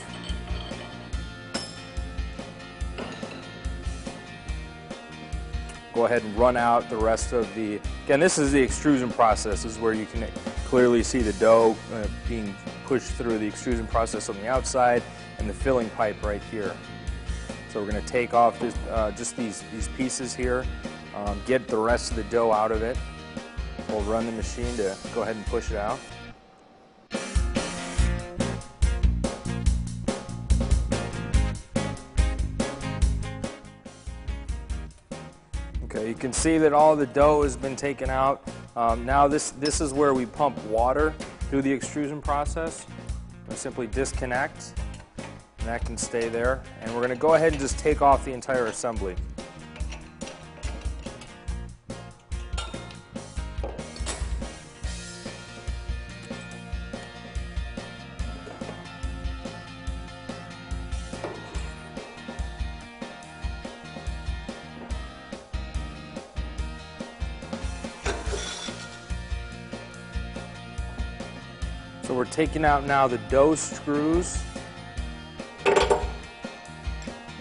Go 5.94 6.06
ahead 6.06 6.24
and 6.24 6.36
run 6.38 6.58
out 6.58 6.90
the 6.90 6.98
rest 6.98 7.34
of 7.34 7.54
the, 7.56 7.80
again, 8.06 8.20
this 8.20 8.38
is 8.38 8.52
the 8.52 8.62
extrusion 8.62 9.12
process. 9.12 9.64
This 9.64 9.74
is 9.74 9.80
where 9.80 9.94
you 9.94 10.06
can 10.06 10.26
clearly 10.66 11.04
see 11.04 11.20
the 11.20 11.34
dough 11.34 11.76
uh, 11.94 12.08
being 12.28 12.56
pushed 12.86 13.12
through 13.12 13.38
the 13.38 13.48
extrusion 13.48 13.88
process 13.88 14.30
on 14.30 14.36
the 14.38 14.48
outside 14.48 15.04
and 15.38 15.50
the 15.50 15.54
filling 15.54 15.90
pipe 15.92 16.24
right 16.24 16.42
here. 16.50 16.76
So 17.70 17.82
we're 17.82 17.90
going 17.90 18.04
to 18.04 18.08
take 18.08 18.34
off 18.34 18.60
this, 18.60 18.76
uh, 18.90 19.12
just 19.12 19.38
these, 19.38 19.64
these 19.74 19.88
pieces 19.90 20.34
here, 20.34 20.66
um, 21.16 21.42
get 21.46 21.68
the 21.68 21.78
rest 21.78 22.12
of 22.12 22.18
the 22.18 22.24
dough 22.24 22.52
out 22.52 22.72
of 22.72 22.84
it. 22.84 22.98
We'll 23.90 24.02
run 24.02 24.26
the 24.26 24.32
machine 24.32 24.76
to 24.78 24.96
go 25.14 25.24
ahead 25.24 25.36
and 25.36 25.46
push 25.46 25.72
it 25.72 25.78
out. 25.78 26.00
Okay, 36.02 36.10
you 36.10 36.16
can 36.16 36.34
see 36.34 36.58
that 36.58 36.74
all 36.74 36.96
the 36.96 37.06
dough 37.06 37.44
has 37.44 37.56
been 37.56 37.76
taken 37.76 38.10
out. 38.10 38.42
Um, 38.76 39.06
now 39.06 39.28
this, 39.28 39.52
this 39.52 39.80
is 39.80 39.94
where 39.94 40.16
we 40.16 40.26
pump 40.26 40.58
water 40.66 41.14
through 41.42 41.62
the 41.62 41.72
extrusion 41.72 42.24
process. 42.24 42.88
We 43.48 43.56
simply 43.56 43.86
disconnect, 43.86 44.74
and 45.60 45.68
that 45.68 45.86
can 45.86 45.96
stay 45.98 46.28
there. 46.28 46.64
And 46.82 46.92
we're 46.92 47.02
going 47.02 47.12
to 47.12 47.16
go 47.16 47.36
ahead 47.36 47.52
and 47.52 47.62
just 47.62 47.78
take 47.78 48.02
off 48.02 48.26
the 48.26 48.34
entire 48.34 48.66
assembly. 48.66 49.16
Taking 72.48 72.66
out 72.66 72.84
now 72.88 73.08
the 73.08 73.20
dough 73.30 73.54
screws 73.54 74.42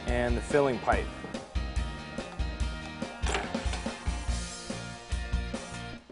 and 0.06 0.36
the 0.36 0.42
filling 0.42 0.78
pipe. 0.80 1.06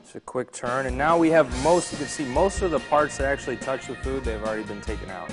Just 0.01 0.15
a 0.15 0.21
quick 0.21 0.53
turn, 0.53 0.87
and 0.87 0.97
now 0.97 1.19
we 1.19 1.29
have 1.29 1.47
most, 1.63 1.93
you 1.93 1.99
can 1.99 2.07
see 2.07 2.25
most 2.25 2.63
of 2.63 2.71
the 2.71 2.81
parts 2.81 3.19
that 3.19 3.27
actually 3.27 3.59
touch 3.59 3.89
the 3.89 3.95
food, 3.97 4.25
they've 4.25 4.43
already 4.43 4.63
been 4.63 4.81
taken 4.81 5.11
out. 5.11 5.31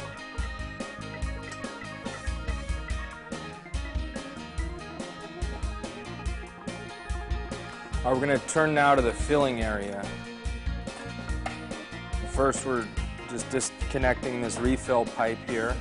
All 8.04 8.12
right, 8.12 8.20
we're 8.20 8.28
going 8.28 8.38
to 8.38 8.48
turn 8.48 8.74
now 8.74 8.96
to 8.96 9.02
the 9.02 9.14
filling 9.14 9.62
area. 9.62 10.06
First, 12.34 12.66
we're 12.66 12.86
just 13.30 13.50
disconnecting 13.50 14.42
this 14.42 14.58
refill 14.60 15.06
pipe 15.06 15.38
here. 15.48 15.76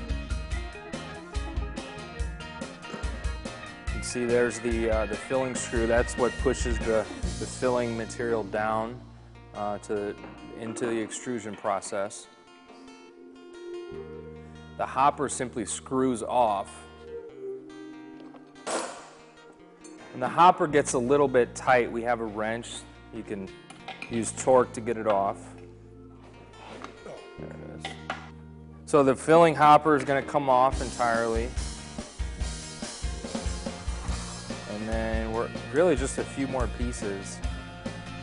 You 3.86 3.92
can 3.92 4.02
see 4.02 4.24
there's 4.24 4.58
the, 4.60 4.90
uh, 4.90 5.06
the 5.06 5.16
filling 5.16 5.54
screw. 5.54 5.86
That's 5.86 6.16
what 6.16 6.32
pushes 6.42 6.78
the, 6.80 7.04
the 7.38 7.46
filling 7.46 7.96
material 7.96 8.44
down 8.44 9.00
uh, 9.54 9.78
to, 9.78 10.14
into 10.60 10.86
the 10.86 10.98
extrusion 10.98 11.54
process. 11.54 12.26
The 14.76 14.86
hopper 14.86 15.28
simply 15.28 15.66
screws 15.66 16.22
off. 16.22 16.84
When 20.12 20.20
the 20.20 20.28
hopper 20.28 20.66
gets 20.66 20.92
a 20.92 20.98
little 20.98 21.28
bit 21.28 21.54
tight, 21.54 21.90
we 21.90 22.02
have 22.02 22.20
a 22.20 22.24
wrench. 22.24 22.70
You 23.12 23.22
can 23.22 23.48
use 24.10 24.32
torque 24.32 24.72
to 24.72 24.80
get 24.80 24.96
it 24.96 25.06
off. 25.06 25.53
So 28.94 29.02
the 29.02 29.16
filling 29.16 29.56
hopper 29.56 29.96
is 29.96 30.04
going 30.04 30.22
to 30.24 30.30
come 30.30 30.48
off 30.48 30.80
entirely. 30.80 31.48
And 34.70 34.88
then 34.88 35.32
we're 35.32 35.50
really 35.72 35.96
just 35.96 36.18
a 36.18 36.22
few 36.22 36.46
more 36.46 36.68
pieces. 36.78 37.40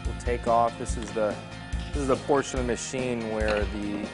We'll 0.06 0.18
take 0.22 0.48
off. 0.48 0.80
This 0.80 0.96
is 0.96 1.12
the 1.12 1.36
this 1.88 1.98
is 1.98 2.08
the 2.08 2.16
portion 2.16 2.58
of 2.58 2.66
the 2.66 2.72
machine 2.72 3.32
where 3.34 3.66
the 3.66 4.08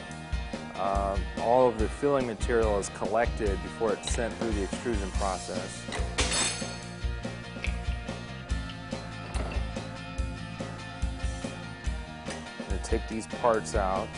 uh, 0.74 1.16
all 1.42 1.68
of 1.68 1.78
the 1.78 1.88
filling 1.88 2.26
material 2.26 2.76
is 2.80 2.88
collected 2.88 3.56
before 3.62 3.92
it's 3.92 4.12
sent 4.12 4.34
through 4.38 4.50
the 4.50 4.64
extrusion 4.64 5.12
process. 5.12 5.84
I'm 12.58 12.68
going 12.68 12.82
to 12.82 12.84
take 12.84 13.06
these 13.06 13.28
parts 13.28 13.76
out. 13.76 14.08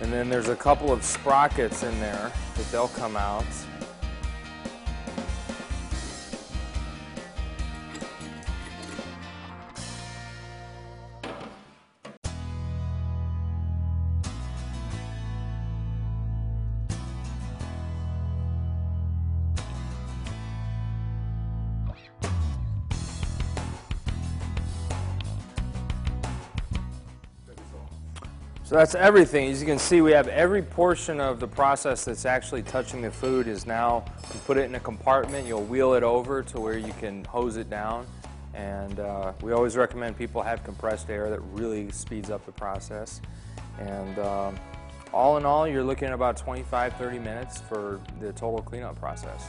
And 0.00 0.12
then 0.12 0.28
there's 0.28 0.48
a 0.48 0.56
couple 0.56 0.92
of 0.92 1.02
sprockets 1.02 1.82
in 1.82 1.98
there 2.00 2.30
that 2.56 2.70
they'll 2.70 2.88
come 2.88 3.16
out. 3.16 3.44
So 28.66 28.74
that's 28.74 28.96
everything. 28.96 29.48
As 29.48 29.60
you 29.60 29.66
can 29.68 29.78
see, 29.78 30.00
we 30.00 30.10
have 30.10 30.26
every 30.26 30.60
portion 30.60 31.20
of 31.20 31.38
the 31.38 31.46
process 31.46 32.04
that's 32.04 32.26
actually 32.26 32.64
touching 32.64 33.00
the 33.00 33.12
food 33.12 33.46
is 33.46 33.64
now, 33.64 34.04
you 34.34 34.40
put 34.40 34.56
it 34.56 34.62
in 34.62 34.74
a 34.74 34.80
compartment, 34.80 35.46
you'll 35.46 35.62
wheel 35.62 35.94
it 35.94 36.02
over 36.02 36.42
to 36.42 36.60
where 36.60 36.76
you 36.76 36.92
can 36.98 37.24
hose 37.26 37.58
it 37.58 37.70
down. 37.70 38.04
And 38.54 38.98
uh, 38.98 39.34
we 39.40 39.52
always 39.52 39.76
recommend 39.76 40.18
people 40.18 40.42
have 40.42 40.64
compressed 40.64 41.08
air 41.10 41.30
that 41.30 41.38
really 41.52 41.92
speeds 41.92 42.28
up 42.28 42.44
the 42.44 42.50
process. 42.50 43.20
And 43.78 44.18
um, 44.18 44.56
all 45.12 45.36
in 45.36 45.46
all, 45.46 45.68
you're 45.68 45.84
looking 45.84 46.08
at 46.08 46.14
about 46.14 46.36
25, 46.36 46.94
30 46.94 47.20
minutes 47.20 47.60
for 47.60 48.00
the 48.18 48.32
total 48.32 48.62
cleanup 48.62 48.98
process. 48.98 49.46